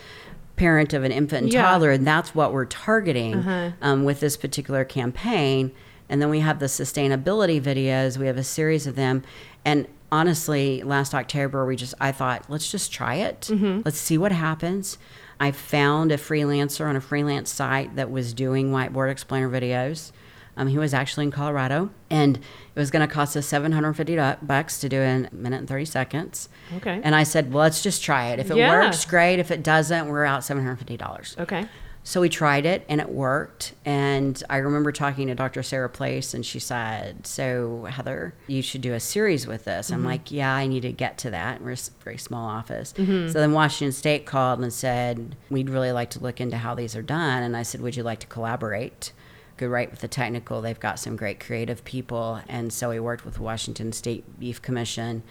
parent 0.61 0.93
of 0.93 1.03
an 1.03 1.11
infant 1.11 1.43
and 1.45 1.53
Yeah. 1.53 1.63
toddler 1.63 1.89
and 1.91 2.05
that's 2.05 2.35
what 2.35 2.53
we're 2.53 2.65
targeting 2.65 3.35
Uh-huh. 3.35 3.71
um, 3.81 4.03
with 4.03 4.19
this 4.19 4.37
particular 4.37 4.83
campaign. 4.85 5.71
And 6.07 6.21
then 6.21 6.29
we 6.29 6.41
have 6.41 6.59
the 6.59 6.67
sustainability 6.67 7.59
videos. 7.61 8.17
We 8.17 8.27
have 8.27 8.37
a 8.37 8.43
series 8.43 8.85
of 8.85 8.95
them. 8.95 9.23
And 9.65 9.87
honestly, 10.11 10.83
last 10.83 11.15
October, 11.15 11.65
we 11.65 11.75
just, 11.75 11.93
I 11.99 12.11
thought, 12.11 12.45
let's 12.49 12.69
just 12.69 12.91
try 12.91 13.15
it. 13.15 13.47
Mm-hmm. 13.49 13.81
Let's 13.85 13.97
see 13.97 14.17
what 14.17 14.31
happens. 14.31 14.97
I 15.39 15.51
found 15.51 16.11
a 16.11 16.17
freelancer 16.17 16.85
on 16.87 16.95
a 16.95 17.01
freelance 17.01 17.49
site 17.49 17.95
that 17.95 18.11
was 18.11 18.33
doing 18.33 18.71
whiteboard 18.71 19.09
explainer 19.09 19.49
videos. 19.49 20.11
Um, 20.57 20.67
he 20.67 20.77
was 20.77 20.93
actually 20.93 21.25
in 21.25 21.31
Colorado, 21.31 21.89
and 22.09 22.37
it 22.37 22.79
was 22.79 22.91
going 22.91 23.07
to 23.07 23.13
cost 23.13 23.35
us 23.37 23.45
750 23.47 24.15
du- 24.15 24.37
bucks 24.41 24.79
to 24.81 24.89
do 24.89 24.99
in 24.99 25.29
a 25.31 25.35
minute 25.35 25.59
and 25.59 25.67
30 25.67 25.85
seconds. 25.85 26.49
Okay. 26.77 26.99
And 27.03 27.15
I 27.15 27.23
said, 27.23 27.53
well, 27.53 27.61
let's 27.63 27.81
just 27.81 28.03
try 28.03 28.27
it. 28.27 28.39
If 28.39 28.51
it 28.51 28.57
Yeah. 28.57 28.69
works, 28.85 29.05
great. 29.05 29.39
If 29.39 29.49
it 29.51 29.63
doesn't, 29.63 30.07
we're 30.07 30.25
out 30.25 30.41
$750. 30.43 31.37
okay 31.39 31.67
So 32.03 32.19
we 32.19 32.29
tried 32.29 32.65
it 32.65 32.83
and 32.89 32.99
it 32.99 33.09
worked. 33.09 33.73
And 33.85 34.41
I 34.49 34.57
remember 34.57 34.91
talking 34.91 35.27
to 35.27 35.35
Dr. 35.35 35.61
Sarah 35.63 35.87
Place, 35.87 36.33
and 36.33 36.43
she 36.45 36.57
said, 36.59 37.25
So, 37.27 37.85
Heather, 37.89 38.33
you 38.47 38.61
should 38.63 38.81
do 38.81 38.93
a 38.93 38.99
series 38.99 39.45
with 39.47 39.65
this. 39.65 39.89
I'm 39.91 40.03
like, 40.03 40.31
Yeah, 40.31 40.51
I 40.53 40.65
need 40.67 40.81
to 40.81 40.91
get 40.91 41.17
to 41.19 41.29
that. 41.29 41.61
We're 41.61 41.73
a 41.73 41.77
very 42.03 42.17
small 42.17 42.49
office. 42.49 42.93
So 42.97 43.03
then 43.33 43.53
Washington 43.53 43.91
State 43.93 44.25
called 44.25 44.59
and 44.61 44.73
said, 44.73 45.35
We'd 45.49 45.69
really 45.69 45.91
like 45.91 46.09
to 46.11 46.19
look 46.19 46.41
into 46.41 46.57
how 46.57 46.73
these 46.75 46.95
are 46.95 47.01
done. 47.03 47.43
And 47.43 47.55
I 47.55 47.61
said, 47.63 47.81
Would 47.81 47.95
you 47.95 48.03
like 48.03 48.19
to 48.19 48.27
collaborate? 48.27 49.11
Go 49.61 49.67
right 49.67 49.91
with 49.91 49.99
the 49.99 50.07
technical. 50.07 50.59
They've 50.59 50.79
got 50.79 50.97
some 50.97 51.15
great 51.15 51.39
creative 51.39 51.83
people. 51.85 52.41
And 52.49 52.73
so 52.73 52.89
we 52.89 52.99
worked 52.99 53.23
with 53.25 53.39
Washington 53.39 53.91
State 53.91 54.39
Beef 54.39 54.59
Commission 54.59 55.21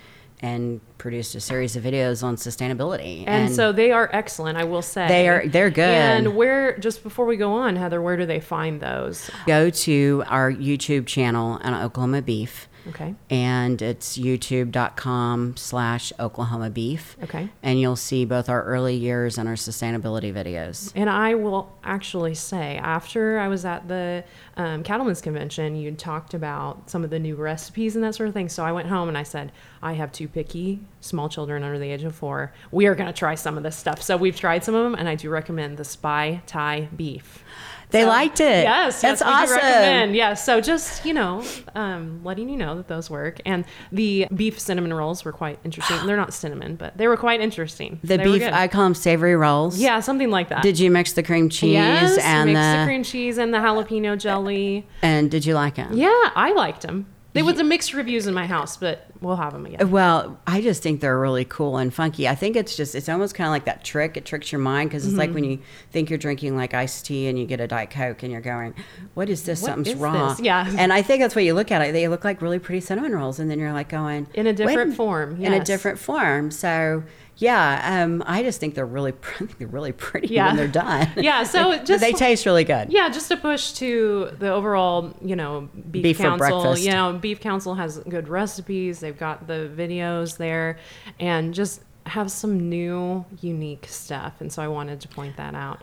and 0.40 0.80
produced 0.99 1.34
a 1.34 1.40
series 1.40 1.75
of 1.75 1.82
videos 1.82 2.22
on 2.22 2.37
sustainability. 2.37 3.25
and, 3.26 3.52
so 3.52 3.72
they 3.72 3.90
are 3.92 4.08
excellent 4.12 4.56
i 4.56 4.64
will 4.64 4.80
say 4.80 5.06
They 5.06 5.28
are- 5.28 5.46
they're 5.46 5.68
good. 5.68 5.84
and 5.84 6.34
where 6.34 6.78
just 6.78 7.02
before 7.02 7.26
we 7.26 7.37
go 7.37 7.52
on 7.52 7.76
heather 7.76 8.00
where 8.00 8.16
do 8.16 8.25
they 8.25 8.40
find 8.40 8.80
those 8.80 9.30
go 9.46 9.68
to 9.68 10.22
our 10.28 10.50
YouTube 10.50 11.04
channel 11.06 11.58
on 11.62 11.75
Oklahoma 11.75 12.22
Beef. 12.22 12.68
Okay 12.88 13.14
And 13.28 13.80
it's 13.82 14.18
youtube.com 14.18 15.56
slash 15.56 16.12
Oklahoma 16.18 16.70
Beef. 16.70 17.16
Okay. 17.22 17.49
And 17.62 17.80
you'll 17.80 17.96
see 17.96 18.25
both 18.25 18.49
our 18.49 18.62
early 18.64 18.96
years 18.96 19.38
and 19.38 19.49
our 19.49 19.54
sustainability 19.54 20.32
videos. 20.32 20.92
And 20.94 21.08
I 21.08 21.34
will 21.34 21.72
actually 21.84 22.34
say, 22.34 22.76
after 22.78 23.38
I 23.38 23.48
was 23.48 23.64
at 23.64 23.88
the 23.88 24.24
um, 24.57 24.83
Cattlemen's 24.83 25.20
Convention, 25.20 25.76
you 25.76 25.92
talked 25.92 26.35
about 26.35 26.90
some 26.90 27.05
of 27.05 27.11
the 27.11 27.18
new 27.18 27.37
recipes 27.37 27.94
and 27.94 28.05
that 28.05 28.14
sort 28.14 28.28
of 28.28 28.35
thing. 28.35 28.48
So 28.48 28.64
I 28.64 28.72
went 28.72 28.88
home 28.88 29.09
and 29.09 29.16
I 29.18 29.22
said, 29.22 29.52
I 29.83 29.94
have 29.94 30.12
two 30.12 30.28
picky 30.28 30.81
small 31.00 31.28
children 31.28 31.62
under 31.62 31.78
the 31.78 31.90
age 31.90 32.05
of 32.05 32.14
four. 32.14 32.52
We 32.70 32.87
are 32.87 32.94
going 32.94 33.07
to 33.07 33.12
try 33.12 33.35
some 33.35 33.57
of 33.57 33.62
this 33.62 33.76
stuff. 33.76 34.02
So 34.02 34.16
we've 34.16 34.37
tried 34.37 34.64
some 34.64 34.74
of 34.74 34.85
them, 34.85 34.94
and 34.94 35.09
I 35.09 35.14
do 35.14 35.31
recommend 35.31 35.76
the 35.76 35.85
Spy 35.85 36.42
Thai 36.46 36.88
beef. 36.94 37.42
They 37.90 38.03
So- 38.03 38.09
liked 38.09 38.40
it. 38.40 38.64
Yes, 38.64 39.00
That's 39.00 39.20
yes, 39.20 39.22
awesome. 39.22 39.57
recommend. 39.57 40.14
Yes, 40.16 40.44
so 40.44 40.61
just 40.61 41.05
you 41.05 41.12
know, 41.14 41.42
um, 41.74 42.20
letting 42.24 42.48
you 42.48 42.57
know 42.57 42.76
that 42.76 42.88
those 42.88 43.11
work, 43.11 43.40
and 43.44 43.64
the 43.92 44.26
beef 44.35 44.59
cinnamon 44.61 44.92
rolls 44.94 45.24
were 45.24 45.33
quite 45.33 45.59
interesting. 45.64 45.96
They're 46.07 46.16
not 46.16 46.33
cinnamon, 46.33 46.76
but 46.76 46.96
they 46.96 47.09
were 47.09 47.16
quite 47.16 47.40
interesting. 47.40 47.98
The 48.03 48.16
They 48.18 48.24
beef. 48.24 48.42
I 48.53 48.68
call 48.68 48.85
them 48.85 48.94
savory 48.94 49.37
rolls. 49.37 49.79
yeah, 49.79 50.00
something 50.00 50.31
like 50.31 50.48
that. 50.50 50.62
Did 50.62 50.79
you 50.79 50.90
mix 50.90 51.12
the 51.12 51.22
cream 51.22 51.48
cheese 51.48 51.72
Yes, 51.72 52.18
and 52.18 52.53
mix 52.53 52.59
the, 52.61 52.79
the 52.81 52.85
cream 52.87 53.03
cheese 53.03 53.38
and 53.38 53.53
the 53.53 53.59
jalapeno 53.59 54.18
jelly. 54.18 54.87
and 55.03 55.31
did 55.31 55.44
you 55.46 55.55
like 55.55 55.74
them? 55.76 55.90
Yeah, 55.92 56.09
I 56.37 56.53
liked 56.53 56.83
them. 56.83 57.07
They 57.33 57.43
was 57.43 57.61
a 57.61 57.64
mixed 57.64 57.95
reviews 57.95 58.27
in 58.27 58.35
my 58.35 58.47
house, 58.47 58.77
but 58.77 59.07
we'll 59.21 59.37
have 59.37 59.53
them 59.53 59.64
again. 59.66 59.88
Well, 59.90 60.40
I 60.49 60.61
just 60.61 60.83
think 60.83 61.01
they're 61.01 61.19
really 61.19 61.45
cool 61.45 61.77
and 61.77 61.95
funky. 61.95 62.27
I 62.27 62.35
think 62.35 62.57
it's 62.57 62.77
just, 62.77 62.95
it's 62.97 63.09
almost 63.09 63.37
kind 63.37 63.47
of 63.47 63.53
like 63.53 63.66
that 63.66 63.85
trick. 63.85 64.16
It 64.16 64.25
tricks 64.25 64.51
your 64.51 64.61
mind 64.61 64.90
because 64.90 65.07
it's 65.07 65.14
like 65.16 65.29
Mm-hmm. 65.31 65.35
when 65.35 65.45
you 65.45 65.59
think 65.93 66.11
you're 66.11 66.19
drinking 66.19 66.57
like 66.57 66.75
iced 66.75 67.07
tea 67.07 67.29
and 67.29 67.38
you 67.38 67.47
get 67.47 67.61
a 67.61 67.69
Diet 67.69 67.90
Coke 67.90 68.25
and 68.25 68.33
you're 68.33 68.40
going, 68.40 68.75
what 69.14 69.29
is 69.31 69.45
this? 69.45 69.62
What 69.62 69.69
Something's 69.69 69.95
is 69.97 70.03
wrong. 70.03 70.31
this? 70.31 70.40
Yeah. 70.40 70.69
And 70.77 70.93
I 70.93 71.03
think 71.03 71.23
that's 71.23 71.37
what 71.37 71.45
you 71.45 71.55
look 71.55 71.71
at 71.71 71.81
it. 71.83 71.93
They 71.93 72.09
look 72.09 72.25
like 72.25 72.43
really 72.43 72.59
pretty 72.59 72.81
cinnamon 72.81 73.12
rolls. 73.12 73.38
And 73.38 73.49
then 73.49 73.61
you're 73.61 73.73
like 73.73 73.88
going, 73.88 74.27
In 74.35 74.49
a 74.49 74.53
different 74.53 74.90
"Wait 74.90 74.97
form, 74.97 75.40
In 75.40 75.53
a 75.53 75.62
different 75.64 75.99
form. 76.01 76.51
So, 76.51 77.05
yeah, 77.40 78.03
um, 78.05 78.22
I 78.26 78.42
just 78.42 78.61
think 78.61 78.74
they're 78.74 78.87
really, 78.87 79.12
I 79.35 79.38
think 79.38 79.59
they're 79.59 79.66
really 79.66 79.92
pretty 79.92 80.29
Yeah. 80.29 80.46
when 80.48 80.57
they're 80.57 80.68
done. 80.68 81.09
Yeah, 81.16 81.42
so 81.44 81.76
just- 81.85 82.00
they 82.00 82.12
taste 82.12 82.46
really 82.46 82.64
good. 82.64 82.92
Yeah, 82.92 83.09
just 83.09 83.31
a 83.31 83.37
push 83.37 83.72
to 83.72 84.31
the 84.38 84.50
overall, 84.53 85.14
you 85.22 85.35
know, 85.37 85.68
beef, 85.90 86.03
Beef 86.03 86.16
for 86.18 86.22
council. 86.24 86.62
breakfast. 86.62 86.85
You 86.85 86.92
know, 86.92 87.12
beef 87.14 87.40
council 87.40 87.74
has 87.74 87.98
good 88.09 88.29
recipes. 88.29 89.00
They've 89.00 89.18
got 89.18 89.46
the 89.46 89.70
videos 89.76 90.37
there, 90.37 90.79
and 91.18 91.53
just 91.55 91.83
have 92.07 92.31
some 92.31 92.68
new, 92.68 93.24
unique 93.40 93.87
stuff. 93.88 94.35
And 94.40 94.53
so 94.53 94.62
I 94.62 94.68
wanted 94.68 95.00
to 95.03 95.09
point 95.09 95.37
that 95.37 95.55
out. 95.55 95.81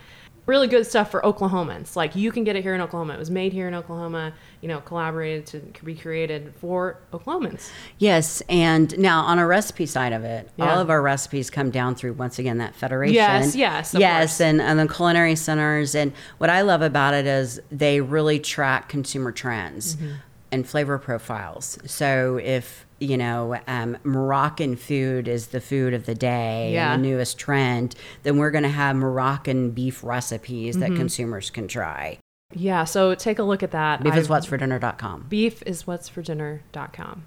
Really 0.47 0.67
good 0.69 0.87
stuff 0.87 1.11
for 1.11 1.21
Oklahomans. 1.21 1.95
Like 1.97 2.15
you 2.15 2.31
can 2.31 2.43
get 2.45 2.55
it 2.55 2.63
here 2.63 2.73
in 2.73 2.79
Oklahoma. 2.81 3.13
It 3.13 3.19
was 3.19 3.29
made 3.29 3.51
here 3.51 3.67
in 3.67 3.73
Oklahoma. 3.73 4.31
You 4.61 4.69
know, 4.69 4.79
collaborated 4.79 5.45
to 5.47 5.59
be 5.83 5.93
created 5.93 6.53
for 6.61 6.99
Oklahomans. 7.11 7.69
Yes, 7.99 8.41
and 8.47 8.97
now 8.97 9.21
on 9.23 9.39
a 9.39 9.45
recipe 9.45 9.85
side 9.85 10.13
of 10.13 10.23
it, 10.23 10.49
Yeah. 10.55 10.71
all 10.73 10.79
of 10.79 10.89
our 10.89 11.01
recipes 11.01 11.49
come 11.49 11.69
down 11.69 11.95
through 11.95 12.13
once 12.13 12.39
again 12.39 12.57
that 12.59 12.73
federation. 12.75 13.13
Yes, 13.15 13.55
yes, 13.55 13.93
of 13.93 13.99
yes, 13.99 14.31
course. 14.37 14.41
and, 14.41 14.61
and 14.61 14.79
the 14.79 14.87
culinary 14.87 15.35
centers. 15.35 15.93
And 15.93 16.13
what 16.37 16.49
I 16.49 16.61
love 16.61 16.81
about 16.81 17.13
it 17.13 17.27
is 17.27 17.59
they 17.69 17.99
really 18.01 18.39
track 18.39 18.87
consumer 18.89 19.33
trends 19.33 19.97
Mm-hmm. 19.97 20.13
and 20.53 20.65
flavor 20.67 20.97
profiles. 20.97 21.77
So 21.85 22.39
if 22.41 22.86
you 22.99 23.17
know 23.17 23.59
um, 23.67 23.97
Moroccan 24.03 24.75
food 24.75 25.27
is 25.27 25.47
the 25.47 25.61
food 25.61 25.93
of 25.93 26.05
the 26.05 26.15
day 26.15 26.71
Yeah. 26.73 26.95
the 26.95 27.01
newest 27.01 27.37
trend, 27.37 27.95
then 28.23 28.37
we're 28.37 28.51
going 28.51 28.63
to 28.63 28.69
have 28.69 28.95
Moroccan 28.95 29.71
beef 29.71 30.03
recipes 30.03 30.75
Mm-hmm. 30.75 30.93
that 30.93 30.97
consumers 30.97 31.49
can 31.49 31.67
try. 31.67 32.17
Yeah, 32.53 32.85
so 32.85 33.13
take 33.13 33.39
a 33.39 33.43
look 33.43 33.61
at 33.61 33.71
that. 33.71 34.01
Beef 34.03 34.15
is 34.15 34.29
what's 34.29 34.45
for 34.45 34.55
dinner.com. 34.57 35.25
beef 35.29 35.61
is 35.65 35.85
what's 35.85 36.07
for 36.09 36.21
dinner.com. 36.21 37.25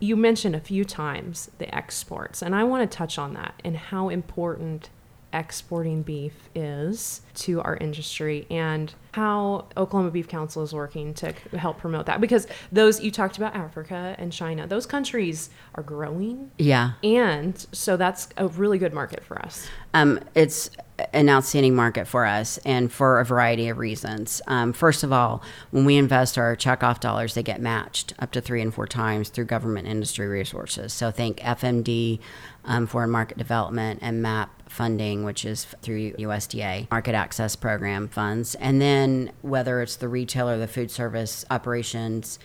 You 0.00 0.16
mentioned 0.16 0.54
a 0.54 0.60
few 0.60 0.84
times 0.84 1.50
the 1.58 1.72
exports, 1.74 2.42
and 2.42 2.54
I 2.54 2.64
want 2.64 2.88
to 2.88 2.96
touch 2.96 3.18
on 3.18 3.34
that 3.34 3.54
and 3.64 3.76
how 3.76 4.08
important 4.08 4.90
exporting 5.32 6.02
beef 6.02 6.48
is 6.54 7.20
to 7.34 7.60
our 7.60 7.76
industry 7.76 8.46
and 8.50 8.94
how 9.12 9.66
Oklahoma 9.76 10.10
Beef 10.10 10.28
Council 10.28 10.62
is 10.62 10.72
working 10.72 11.14
to 11.14 11.32
help 11.56 11.78
promote 11.78 12.06
that. 12.06 12.20
Because 12.20 12.46
those 12.72 13.00
you 13.00 13.10
talked 13.10 13.36
about 13.36 13.54
Africa 13.54 14.14
and 14.18 14.32
China 14.32 14.66
those 14.66 14.86
countries 14.86 15.50
are 15.74 15.82
growing. 15.82 16.50
Yeah. 16.58 16.92
And 17.02 17.66
so 17.72 17.96
that's 17.96 18.28
a 18.36 18.48
really 18.48 18.78
good 18.78 18.92
market 18.92 19.24
for 19.24 19.38
us 19.40 19.68
um, 19.98 20.20
it's 20.34 20.70
an 21.12 21.28
outstanding 21.28 21.76
market 21.76 22.08
for 22.08 22.26
us 22.26 22.58
and 22.58 22.92
for 22.92 23.20
a 23.20 23.24
variety 23.24 23.68
of 23.68 23.78
reasons. 23.78 24.42
Um, 24.48 24.72
first 24.72 25.04
of 25.04 25.12
all, 25.12 25.42
when 25.70 25.84
we 25.84 25.96
invest 25.96 26.36
our 26.36 26.56
checkoff 26.56 26.98
dollars, 26.98 27.34
they 27.34 27.42
get 27.42 27.60
matched 27.60 28.14
up 28.18 28.32
to 28.32 28.40
three 28.40 28.60
and 28.60 28.74
four 28.74 28.86
times 28.86 29.28
through 29.28 29.44
government 29.44 29.86
industry 29.86 30.26
resources. 30.26 30.92
So 30.92 31.10
think 31.10 31.38
FMD, 31.38 32.18
um, 32.64 32.86
Foreign 32.86 33.10
Market 33.10 33.38
Development, 33.38 34.00
and 34.02 34.22
MAP 34.22 34.50
funding, 34.68 35.24
which 35.24 35.44
is 35.44 35.64
through 35.82 36.12
USDA 36.12 36.90
Market 36.90 37.14
Access 37.14 37.54
Program 37.54 38.08
funds. 38.08 38.56
And 38.56 38.80
then 38.80 39.30
whether 39.42 39.80
it's 39.80 39.96
the 39.96 40.08
retail 40.08 40.48
or 40.48 40.58
the 40.58 40.68
food 40.68 40.90
service 40.90 41.44
operations 41.48 42.38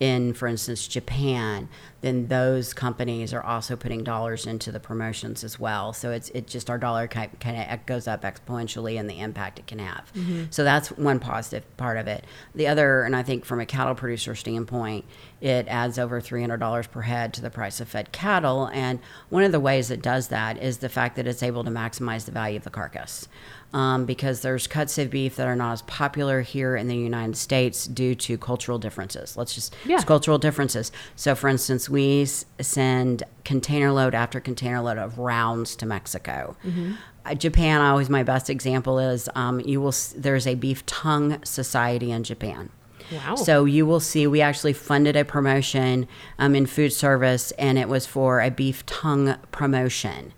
in, 0.00 0.32
for 0.32 0.46
instance, 0.46 0.86
Japan, 0.86 1.68
then 2.00 2.28
those 2.28 2.72
companies 2.72 3.34
are 3.34 3.42
also 3.42 3.74
putting 3.74 4.04
dollars 4.04 4.46
into 4.46 4.70
the 4.70 4.78
promotions 4.78 5.42
as 5.42 5.58
well. 5.58 5.92
So 5.92 6.12
it's 6.12 6.28
it 6.30 6.46
just 6.46 6.70
our 6.70 6.78
dollar 6.78 7.08
kind 7.08 7.30
of 7.44 7.86
goes 7.86 8.06
up 8.06 8.22
exponentially 8.22 8.94
in 8.94 9.08
the 9.08 9.18
impact 9.18 9.58
it 9.58 9.66
can 9.66 9.80
have. 9.80 10.12
Mm-hmm. 10.14 10.44
So 10.50 10.62
that's 10.62 10.90
one 10.92 11.18
positive 11.18 11.76
part 11.76 11.98
of 11.98 12.06
it. 12.06 12.24
The 12.54 12.68
other, 12.68 13.02
and 13.02 13.16
I 13.16 13.24
think 13.24 13.44
from 13.44 13.58
a 13.58 13.66
cattle 13.66 13.96
producer 13.96 14.36
standpoint, 14.36 15.04
it 15.40 15.66
adds 15.66 15.98
over 15.98 16.20
$300 16.20 16.90
per 16.90 17.02
head 17.02 17.34
to 17.34 17.42
the 17.42 17.50
price 17.50 17.80
of 17.80 17.88
fed 17.88 18.12
cattle. 18.12 18.70
And 18.72 19.00
one 19.28 19.42
of 19.42 19.50
the 19.50 19.60
ways 19.60 19.90
it 19.90 20.02
does 20.02 20.28
that 20.28 20.62
is 20.62 20.78
the 20.78 20.88
fact 20.88 21.16
that 21.16 21.26
it's 21.26 21.42
able 21.42 21.64
to 21.64 21.70
maximize 21.70 22.24
the 22.24 22.32
value 22.32 22.58
of 22.58 22.64
the 22.64 22.70
carcass 22.70 23.26
um, 23.72 24.06
because 24.06 24.40
there's 24.40 24.66
cuts 24.66 24.96
of 24.98 25.10
beef 25.10 25.36
that 25.36 25.46
are 25.46 25.56
not 25.56 25.72
as 25.72 25.82
popular 25.82 26.40
here 26.40 26.76
in 26.76 26.88
the 26.88 26.96
United 26.96 27.36
States 27.36 27.86
due 27.86 28.14
to 28.14 28.38
cultural 28.38 28.78
differences. 28.78 29.36
Let's 29.36 29.54
just 29.54 29.76
yeah. 29.84 30.02
cultural 30.02 30.38
differences. 30.38 30.90
So, 31.16 31.34
for 31.34 31.48
instance, 31.48 31.88
we 31.88 32.24
send 32.24 33.24
container 33.44 33.92
load 33.92 34.14
after 34.14 34.40
container 34.40 34.80
load 34.80 34.98
of 34.98 35.18
rounds 35.18 35.76
to 35.76 35.86
Mexico. 35.86 36.56
Mm-hmm. 36.64 36.92
Uh, 37.26 37.34
Japan, 37.34 37.80
always 37.80 38.08
my 38.08 38.22
best 38.22 38.48
example 38.48 38.98
is 38.98 39.28
um, 39.34 39.60
you 39.60 39.80
will. 39.80 39.94
There's 40.16 40.46
a 40.46 40.54
beef 40.54 40.86
tongue 40.86 41.44
society 41.44 42.10
in 42.10 42.24
Japan. 42.24 42.70
Wow. 43.12 43.36
So 43.36 43.64
you 43.64 43.86
will 43.86 44.00
see 44.00 44.26
we 44.26 44.40
actually 44.40 44.74
funded 44.74 45.16
a 45.16 45.24
promotion 45.24 46.08
um, 46.38 46.54
in 46.54 46.66
food 46.66 46.92
service, 46.92 47.50
and 47.52 47.78
it 47.78 47.88
was 47.88 48.06
for 48.06 48.40
a 48.40 48.50
beef 48.50 48.84
tongue 48.86 49.36
promotion. 49.50 50.32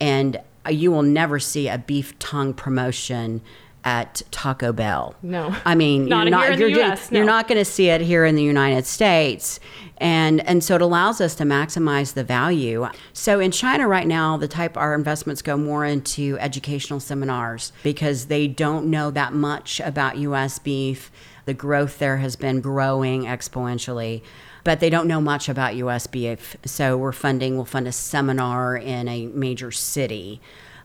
And 0.00 0.40
Uh, 0.66 0.70
you 0.70 0.90
will 0.90 1.02
never 1.02 1.38
see 1.38 1.68
a 1.68 1.78
beef 1.78 2.18
tongue 2.18 2.54
promotion 2.54 3.42
at 3.84 4.22
Taco 4.30 4.72
Bell. 4.72 5.14
No. 5.22 5.54
I 5.64 5.74
mean, 5.74 6.06
not 6.06 6.24
you're 6.24 6.30
not 6.30 6.58
you're, 6.58 6.68
US, 6.80 7.10
no. 7.10 7.18
you're 7.18 7.26
not 7.26 7.46
going 7.48 7.58
to 7.58 7.64
see 7.64 7.90
it 7.90 8.00
here 8.00 8.24
in 8.24 8.34
the 8.34 8.42
United 8.42 8.86
States. 8.86 9.60
And 9.98 10.40
and 10.48 10.64
so 10.64 10.74
it 10.74 10.82
allows 10.82 11.20
us 11.20 11.34
to 11.36 11.44
maximize 11.44 12.14
the 12.14 12.24
value. 12.24 12.88
So 13.12 13.40
in 13.40 13.50
China 13.50 13.86
right 13.86 14.06
now, 14.06 14.36
the 14.36 14.48
type 14.48 14.76
our 14.76 14.94
investments 14.94 15.42
go 15.42 15.56
more 15.56 15.84
into 15.84 16.38
educational 16.40 16.98
seminars 16.98 17.72
because 17.82 18.26
they 18.26 18.48
don't 18.48 18.86
know 18.86 19.10
that 19.10 19.34
much 19.34 19.80
about 19.80 20.16
US 20.18 20.58
beef. 20.58 21.12
The 21.44 21.54
growth 21.54 21.98
there 21.98 22.16
has 22.16 22.36
been 22.36 22.62
growing 22.62 23.24
exponentially 23.24 24.22
but 24.64 24.80
they 24.80 24.90
don't 24.90 25.06
know 25.06 25.20
much 25.20 25.48
about 25.48 25.76
US 25.76 26.06
beef. 26.06 26.56
So 26.64 26.96
we're 26.96 27.12
funding, 27.12 27.56
we'll 27.56 27.66
fund 27.66 27.86
a 27.86 27.92
seminar 27.92 28.76
in 28.76 29.06
a 29.08 29.26
major 29.26 29.70
city. 29.70 30.40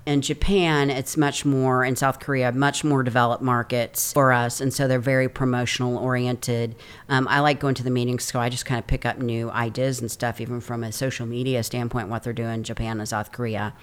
In 0.10 0.22
Japan, 0.22 0.90
it's 0.90 1.18
much 1.18 1.46
more, 1.46 1.86
in 1.86 1.96
South 1.96 2.20
Korea, 2.20 2.52
much 2.52 2.84
more 2.84 3.04
developed 3.04 3.44
markets 3.44 4.12
for 4.12 4.34
us. 4.34 4.60
And 4.60 4.74
so 4.74 4.88
they're 4.88 4.98
very 4.98 5.30
promotional 5.30 6.00
oriented. 6.00 6.76
Um, 7.10 7.28
I 7.28 7.42
like 7.42 7.60
going 7.60 7.76
to 7.76 7.84
the 7.84 7.92
meetings, 7.92 8.24
so 8.24 8.40
I 8.40 8.50
just 8.50 8.66
kind 8.66 8.80
of 8.80 8.88
pick 8.88 9.06
up 9.06 9.20
new 9.20 9.52
ideas 9.52 10.02
and 10.02 10.10
stuff, 10.10 10.42
even 10.42 10.62
from 10.62 10.84
a 10.84 10.92
social 10.92 11.28
media 11.28 11.62
standpoint, 11.62 12.10
what 12.10 12.24
they're 12.24 12.34
doing 12.34 12.56
in 12.56 12.64
Japan 12.64 13.00
and 13.00 13.08
South 13.08 13.32
Korea. 13.32 13.76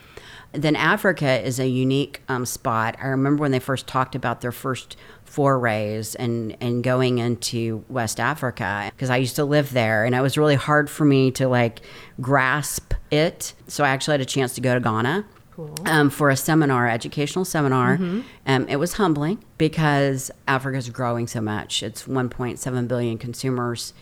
Then 0.51 0.75
Africa 0.75 1.41
is 1.47 1.61
a 1.61 1.69
unique 1.69 2.23
um, 2.29 2.45
spot. 2.45 2.97
I 3.01 3.07
remember 3.07 3.43
when 3.43 3.53
they 3.53 3.61
first 3.61 3.87
talked 3.87 4.17
about 4.17 4.41
their 4.41 4.51
first 4.51 4.97
forays 5.23 6.17
and 6.17 6.57
and 6.61 6.83
going 6.83 7.19
into 7.19 7.85
West 7.89 8.19
Africa 8.19 8.91
because 8.93 9.11
I 9.11 9.19
used 9.19 9.37
to 9.37 9.45
live 9.45 9.73
there 9.73 10.05
and 10.05 10.15
it 10.15 10.21
was 10.21 10.39
really 10.39 10.55
hard 10.55 10.89
for 10.89 11.05
me 11.05 11.31
to 11.33 11.47
like 11.47 11.83
grasp 12.21 12.95
it. 13.12 13.55
So 13.69 13.85
I 13.85 13.91
actually 13.91 14.15
had 14.15 14.21
a 14.23 14.25
chance 14.25 14.55
to 14.57 14.61
go 14.61 14.75
to 14.75 14.81
Ghana. 14.81 15.25
Cool. 15.57 15.75
Um, 15.87 16.11
for 16.11 16.29
a 16.29 16.37
seminar, 16.37 16.87
educational 16.87 17.47
seminar. 17.47 17.97
Mm-hmm. 17.97 18.21
Um, 18.47 18.69
it 18.69 18.77
was 18.77 18.92
humbling 18.95 19.42
because 19.57 20.31
Africa 20.47 20.77
is 20.77 20.90
growing 20.90 21.27
so 21.27 21.40
much. 21.40 21.83
It's 21.83 22.03
1.7 22.03 22.88
billion 22.88 23.16
consumers 23.16 23.95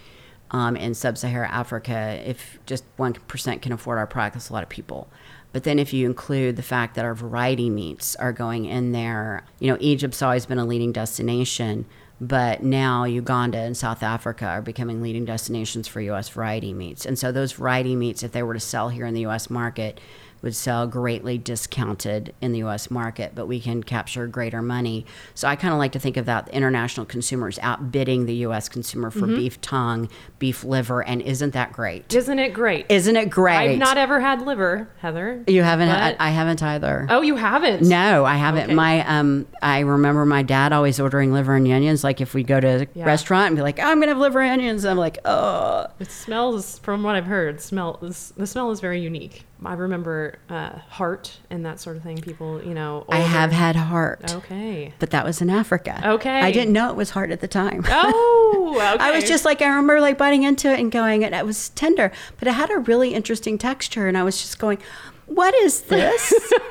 um, 0.51 0.75
in 0.75 0.95
sub-Saharan 0.95 1.53
Africa. 1.53 2.21
If 2.27 2.59
just 2.67 2.83
one 2.97 3.13
percent 3.13 3.63
can 3.63 3.71
afford 3.71 3.99
our 3.99 4.07
product, 4.09 4.35
that's 4.35 4.51
a 4.51 4.53
lot 4.53 4.65
of 4.65 4.69
people. 4.69 5.09
But 5.53 5.63
then 5.63 5.79
if 5.79 5.93
you 5.93 6.07
include 6.07 6.57
the 6.57 6.63
fact 6.63 6.97
that 6.97 7.05
our 7.05 7.15
variety 7.15 7.71
meats 7.71 8.17
are 8.17 8.33
going 8.33 8.65
in 8.65 8.91
there, 8.91 9.45
you 9.61 9.71
know, 9.71 9.77
Egypt's 9.79 10.23
always 10.23 10.47
been 10.47 10.59
a 10.59 10.65
leading 10.65 10.91
destination, 10.91 11.87
but 12.21 12.65
now 12.65 13.05
Uganda 13.05 13.59
and 13.59 13.77
South 13.77 14.03
Africa 14.03 14.47
are 14.47 14.63
becoming 14.63 15.01
leading 15.01 15.25
destinations 15.25 15.87
for 15.87 16.01
U.S. 16.01 16.29
variety 16.29 16.73
meats. 16.73 17.07
And 17.07 17.17
so 17.17 17.31
those 17.31 17.53
variety 17.53 17.95
meats, 17.95 18.25
if 18.25 18.33
they 18.33 18.43
were 18.43 18.55
to 18.55 18.61
sell 18.61 18.89
here 18.89 19.07
in 19.07 19.15
the 19.15 19.21
U.S. 19.21 19.49
market, 19.49 20.01
would 20.45 20.55
sell 20.55 20.87
greatly 20.87 21.39
discounted 21.39 22.35
in 22.41 22.53
the 22.53 22.63
US 22.63 22.91
market, 22.91 23.33
but 23.35 23.47
we 23.47 23.59
can 23.59 23.83
capture 23.83 24.27
greater 24.27 24.61
money. 24.63 25.07
So 25.35 25.49
I 25.49 25.57
kind 25.57 25.73
of 25.73 25.79
like 25.79 25.93
to 25.93 25.99
think 25.99 26.17
of 26.17 26.27
that 26.27 26.49
international 26.51 27.07
consumers 27.07 27.59
outbidding 27.61 28.27
the 28.27 28.35
US 28.47 28.69
consumer 28.69 29.11
for 29.11 29.21
mm-hmm. 29.21 29.37
beef 29.37 29.61
tongue, 29.63 30.09
beef 30.39 30.63
liver, 30.63 31.03
and 31.03 31.23
isn't 31.23 31.55
that 31.55 31.73
great? 31.73 32.15
Isn't 32.15 32.39
it 32.39 32.53
great? 32.53 32.87
Isn't 32.91 33.17
it 33.17 33.31
great? 33.31 33.57
I've 33.57 33.79
not 33.79 33.97
ever 33.97 34.21
had 34.21 34.43
liver, 34.43 34.91
Heather. 34.99 35.43
You 35.47 35.63
haven't 35.63 35.89
had, 35.89 36.17
I 36.21 36.31
haven't 36.31 36.63
either. 36.63 37.07
Oh, 37.09 37.23
you 37.23 37.37
haven't? 37.37 37.89
No, 37.89 38.27
I 38.27 38.37
haven't. 38.37 38.65
Okay. 38.65 38.75
My 38.75 39.07
um 39.09 39.47
I 39.63 39.81
remember 39.81 40.27
my 40.27 40.43
dad 40.43 40.75
always 40.75 41.01
ordering 41.01 41.33
liver 41.33 41.57
and 41.57 41.67
onions 41.67 42.05
like 42.05 42.21
if 42.21 42.35
we 42.35 42.43
go 42.43 42.61
to 42.61 42.83
a 42.83 42.87
yeah. 42.95 43.07
restaurant 43.07 43.47
and 43.49 43.57
be 43.57 43.63
like, 43.63 43.79
oh, 43.79 43.83
"I'm 43.83 43.97
going 43.97 44.09
to 44.09 44.15
have 44.15 44.19
liver 44.19 44.43
and 44.43 44.61
onions." 44.61 44.85
I'm 44.85 44.99
like, 44.99 45.19
"Oh." 45.25 45.87
It 45.99 46.11
smells 46.11 46.79
from 46.81 47.03
what 47.03 47.15
I've 47.15 47.27
heard, 47.27 47.61
smell 47.61 47.99
the 48.03 48.47
smell 48.47 48.71
is 48.71 48.81
very 48.81 49.01
unique. 49.01 49.47
I 49.65 49.75
remember 49.75 50.39
uh, 50.49 50.79
heart 50.79 51.39
and 51.51 51.65
that 51.65 51.81
sort 51.81 51.97
of 51.97 52.03
thing. 52.03 52.19
People, 52.19 52.63
you 52.63 52.75
know, 52.75 53.05
older. 53.07 53.17
I 53.17 53.21
have 53.21 53.53
had 53.53 53.77
heart. 53.77 54.35
Okay, 54.35 54.93
but 54.99 55.11
that 55.11 55.25
was 55.25 55.41
in 55.41 55.51
Africa. 55.51 56.01
Okay, 56.05 56.41
I 56.41 56.53
didn't 56.53 56.73
know 56.73 56.91
it 56.91 56.97
was 56.97 57.11
heart 57.11 57.31
at 57.31 57.41
the 57.41 57.49
time. 57.49 57.85
Oh, 57.89 58.73
okay. 58.95 59.05
I 59.05 59.11
was 59.13 59.25
just 59.25 59.45
like 59.45 59.63
I 59.63 59.67
remember 59.67 60.01
like 60.01 60.19
biting 60.19 60.43
into 60.43 60.71
it 60.71 60.81
and 60.81 60.91
going, 60.91 61.25
and 61.25 61.35
it 61.35 61.47
was 61.47 61.71
tender, 61.71 62.13
but 62.39 62.49
it 62.49 62.53
had 62.53 62.71
a 62.71 62.79
really 62.79 63.15
interesting 63.15 63.59
texture, 63.59 64.07
and 64.07 64.17
I 64.17 64.23
was 64.23 64.41
just 64.41 64.59
going. 64.59 64.79
What 65.27 65.55
is 65.55 65.81
this? 65.85 66.35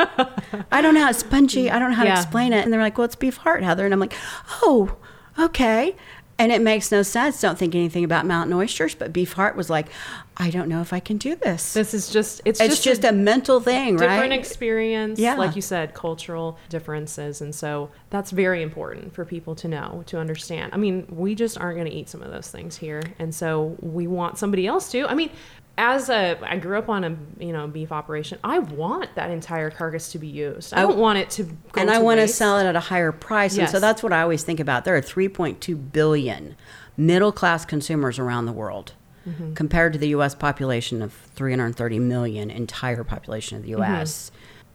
I 0.72 0.80
don't 0.84 0.94
know 0.94 1.02
how 1.02 1.10
it's 1.10 1.22
spongy. 1.22 1.72
I 1.72 1.80
don't 1.80 1.90
know 1.90 1.96
how 1.96 2.04
yeah. 2.04 2.14
to 2.14 2.22
explain 2.22 2.54
it. 2.54 2.64
And 2.64 2.72
they're 2.72 2.80
like, 2.80 3.00
"Well, 3.00 3.06
it's 3.06 3.16
beef 3.16 3.38
heart, 3.38 3.64
Heather." 3.64 3.84
And 3.84 3.92
I'm 3.92 4.00
like, 4.00 4.14
"Oh, 4.62 4.96
okay." 5.40 5.96
And 6.40 6.52
it 6.52 6.62
makes 6.62 6.92
no 6.92 7.04
sense. 7.04 7.40
Don't 7.40 7.58
think 7.58 7.76
anything 7.76 8.04
about 8.04 8.26
mountain 8.26 8.54
oysters, 8.54 8.96
but 8.96 9.14
beef 9.14 9.34
heart 9.34 9.56
was 9.56 9.70
like, 9.70 9.88
I 10.36 10.50
don't 10.50 10.68
know 10.68 10.82
if 10.82 10.92
I 10.92 11.00
can 11.00 11.18
do 11.18 11.36
this. 11.36 11.74
This 11.74 11.94
is 11.94 12.10
just 12.10 12.42
it's, 12.44 12.60
it's 12.60 12.76
just, 12.76 12.84
just 12.84 13.04
a, 13.04 13.10
a, 13.10 13.12
mental 13.12 13.60
thing, 13.60 13.94
different 13.94 14.02
right? 14.02 14.16
Different 14.16 14.34
experience, 14.34 15.20
yeah. 15.20 15.36
like 15.36 15.56
you 15.56 15.62
said, 15.62 15.94
cultural 15.94 16.58
differences, 16.70 17.42
and 17.42 17.54
so 17.54 17.92
that's 18.10 18.32
very 18.32 18.64
important 18.64 19.14
for 19.14 19.26
people 19.26 19.54
to 19.56 19.68
know 19.68 20.04
to 20.08 20.18
understand. 20.18 20.74
I 20.74 20.78
mean, 20.78 21.06
we 21.10 21.36
just 21.36 21.60
aren't 21.60 21.78
going 21.78 21.90
to 21.90 21.96
eat 21.96 22.10
some 22.10 22.24
of 22.24 22.32
those 22.32 22.50
things 22.50 22.78
here, 22.78 23.04
and 23.20 23.34
so 23.34 23.78
we 23.80 24.08
want 24.08 24.40
somebody 24.40 24.66
else 24.66 24.90
to. 24.92 25.06
I 25.08 25.14
mean, 25.14 25.30
as 25.78 26.10
a 26.10 26.38
I 26.44 26.58
grew 26.58 26.78
up 26.78 26.90
on 26.90 27.04
a 27.04 27.18
you 27.44 27.52
know 27.52 27.68
beef 27.68 27.92
operation. 27.92 28.40
I 28.44 28.60
want 28.60 29.16
that 29.16 29.32
entire 29.32 29.72
carcass 29.72 30.12
to 30.12 30.20
be 30.20 30.28
used. 30.28 30.74
I 30.74 30.82
don't 30.82 30.98
want 30.98 31.20
it 31.20 31.30
to 31.32 31.50
and 31.76 31.90
I 31.90 32.00
want 32.00 32.20
to 32.20 32.28
sell 32.28 32.60
it 32.60 32.66
at 32.66 32.76
a 32.76 32.80
higher 32.80 33.12
price. 33.12 33.58
Yes. 33.58 33.70
And 33.70 33.72
so 33.72 33.80
that's 33.80 34.04
what 34.04 34.14
I 34.14 34.22
always 34.22 34.44
think 34.44 34.60
about. 34.60 34.86
There 34.86 34.96
are 34.96 35.02
3.2 35.02 35.92
billion 35.92 36.56
middle 36.96 37.32
class 37.32 37.66
consumers 37.66 38.20
around 38.20 38.46
the 38.46 38.54
world. 38.54 38.94
Mm-hmm. 39.28 39.54
Compared 39.54 39.94
to 39.94 40.00
the 40.00 40.10
U.S. 40.10 40.36
population 40.36 41.02
of 41.02 41.14
330 41.14 41.98
million, 42.00 42.52
entire 42.52 43.06
population 43.06 43.56
of 43.56 43.64
the 43.64 43.70
U.S., 43.70 44.30
mm-hmm 44.30 44.33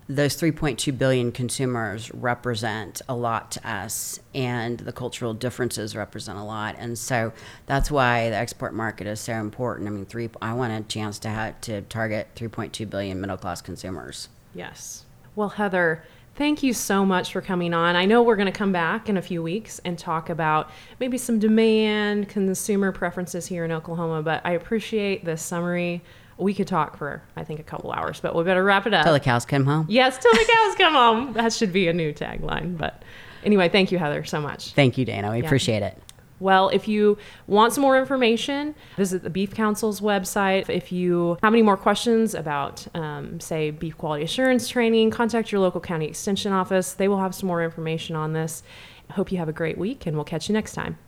those 0.09 0.41
3.2 0.41 0.97
billion 0.97 1.31
consumers 1.31 2.13
represent 2.15 3.03
a 3.09 3.15
lot 3.15 3.51
to 3.53 3.71
us 3.71 4.19
and 4.35 4.79
the 4.81 4.93
cultural 4.93 5.35
differences 5.35 5.95
represent 5.95 6.39
a 6.39 6.43
lot. 6.43 6.75
And 6.79 6.99
so 6.99 7.33
that's 7.67 7.91
why 7.91 8.31
the 8.31 8.37
export 8.37 8.73
market 8.73 9.07
is 9.07 9.21
so 9.21 9.35
important. 9.35 9.87
I 9.87 9.91
mean 9.91 10.07
three 10.07 10.31
i 10.41 10.55
want 10.55 10.73
a 10.73 10.89
chance 10.89 11.19
to 11.21 11.29
have 11.29 11.61
to 11.63 11.83
target 11.83 12.29
3.2 12.37 12.89
billion 12.89 13.21
middle 13.21 13.37
class 13.37 13.61
consumers. 13.61 14.29
Yes. 14.55 15.05
Well 15.37 15.51
heather 15.51 16.03
thank 16.37 16.63
you 16.63 16.73
so 16.73 17.05
much 17.05 17.33
for 17.33 17.41
coming 17.41 17.75
on. 17.75 17.97
I 17.97 18.05
know 18.05 18.23
we're 18.23 18.37
going 18.37 18.47
to 18.47 18.53
come 18.53 18.71
back 18.71 19.09
in 19.09 19.17
a 19.17 19.23
few 19.23 19.43
weeks 19.43 19.81
and 19.85 19.99
talk 19.99 20.31
about 20.31 20.71
maybe 21.01 21.19
some 21.19 21.41
demand 21.41 22.29
consumer 22.29 22.93
preferences 22.93 23.47
here 23.47 23.65
in 23.65 23.73
oklahoma 23.73 24.23
but 24.23 24.41
i 24.45 24.53
appreciate 24.53 25.25
this 25.25 25.43
summary 25.43 26.01
We 26.39 26.55
could 26.55 26.67
talk 26.69 26.97
for, 26.97 27.23
I 27.37 27.45
think, 27.45 27.61
a 27.61 27.65
couple 27.65 27.91
hours, 27.93 28.21
but 28.21 28.35
we 28.35 28.45
better 28.45 28.63
wrap 28.65 28.87
it 28.87 28.95
up. 28.95 29.05
Till 29.05 29.13
the 29.13 29.21
cows 29.21 29.45
come 29.45 29.65
home. 29.65 29.87
Yes, 29.89 30.17
till 30.19 30.33
the 30.33 30.49
cows 30.51 30.75
come 30.79 30.95
home. 30.95 31.33
That 31.35 31.53
should 31.53 31.73
be 31.73 31.89
a 31.89 31.93
new 31.93 32.13
tagline. 32.13 32.79
But 32.79 33.03
anyway, 33.45 33.69
thank 33.69 33.91
you, 33.93 33.99
Heather, 33.99 34.25
so 34.25 34.41
much. 34.41 34.73
Thank 34.73 34.97
you, 34.99 35.05
Dana. 35.05 35.31
We 35.33 35.39
Yeah. 35.41 35.45
appreciate 35.47 35.83
it. 35.83 36.01
Well, 36.41 36.69
if 36.69 36.87
you 36.87 37.19
want 37.49 37.73
some 37.73 37.83
more 37.83 37.99
information, 37.99 38.77
visit 38.97 39.25
the 39.25 39.31
Beef 39.31 39.53
Council's 39.53 40.01
website. 40.01 40.69
If 40.71 40.93
you 40.93 41.37
have 41.43 41.53
any 41.53 41.63
more 41.63 41.77
questions 41.77 42.33
about, 42.33 42.87
um, 42.95 43.41
say, 43.41 43.73
beef 43.73 43.99
quality 43.99 44.23
assurance 44.23 44.69
training, 44.69 45.11
contact 45.11 45.51
your 45.51 45.61
local 45.61 45.81
county 45.81 46.07
extension 46.07 46.53
office. 46.53 46.93
They 46.93 47.09
will 47.09 47.19
have 47.19 47.35
some 47.35 47.49
more 47.49 47.65
information 47.65 48.15
on 48.15 48.35
this. 48.35 48.63
Hope 49.11 49.33
you 49.33 49.39
have 49.39 49.49
a 49.49 49.53
great 49.53 49.79
week, 49.79 50.07
and 50.07 50.15
we'll 50.17 50.25
catch 50.25 50.49
you 50.49 50.53
next 50.53 50.75
time. 50.75 50.99